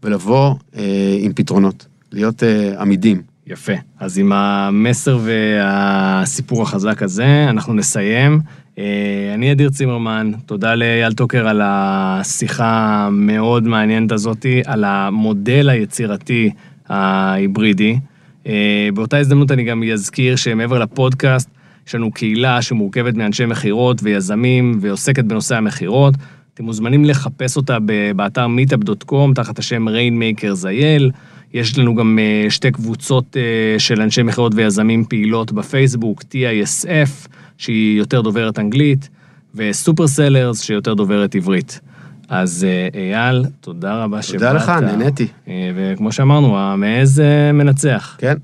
[0.04, 3.22] ולבוא אה, עם פתרונות, להיות אה, עמידים.
[3.48, 3.74] יפה.
[4.00, 8.42] אז עם המסר והסיפור החזק הזה, אנחנו נסיים.
[8.78, 12.68] אה, אני אדיר צימרמן, תודה לאייל טוקר על השיחה
[13.08, 16.50] המאוד מעניינת הזאתי, על המודל היצירתי
[16.90, 18.00] ההיברידי.
[18.48, 21.50] אה, באותה הזדמנות אני גם אזכיר שמעבר לפודקאסט,
[21.88, 26.14] יש לנו קהילה שמורכבת מאנשי מכירות ויזמים ועוסקת בנושא המכירות.
[26.54, 27.78] אתם מוזמנים לחפש אותה
[28.16, 31.12] באתר meetup.com תחת השם Rainmakers IL.
[31.54, 37.28] יש לנו גם אה, שתי קבוצות אה, של אנשי מכירות ויזמים פעילות בפייסבוק, TISF,
[37.58, 39.10] שהיא יותר דוברת אנגלית,
[39.56, 41.80] וסופר סלרס, שיותר דוברת עברית.
[42.30, 44.40] אז אה, אייל, תודה רבה שבאת.
[44.40, 45.28] תודה לך, נהניתי.
[45.76, 47.22] וכמו שאמרנו, המעז
[47.54, 48.16] מנצח.
[48.20, 48.36] כן.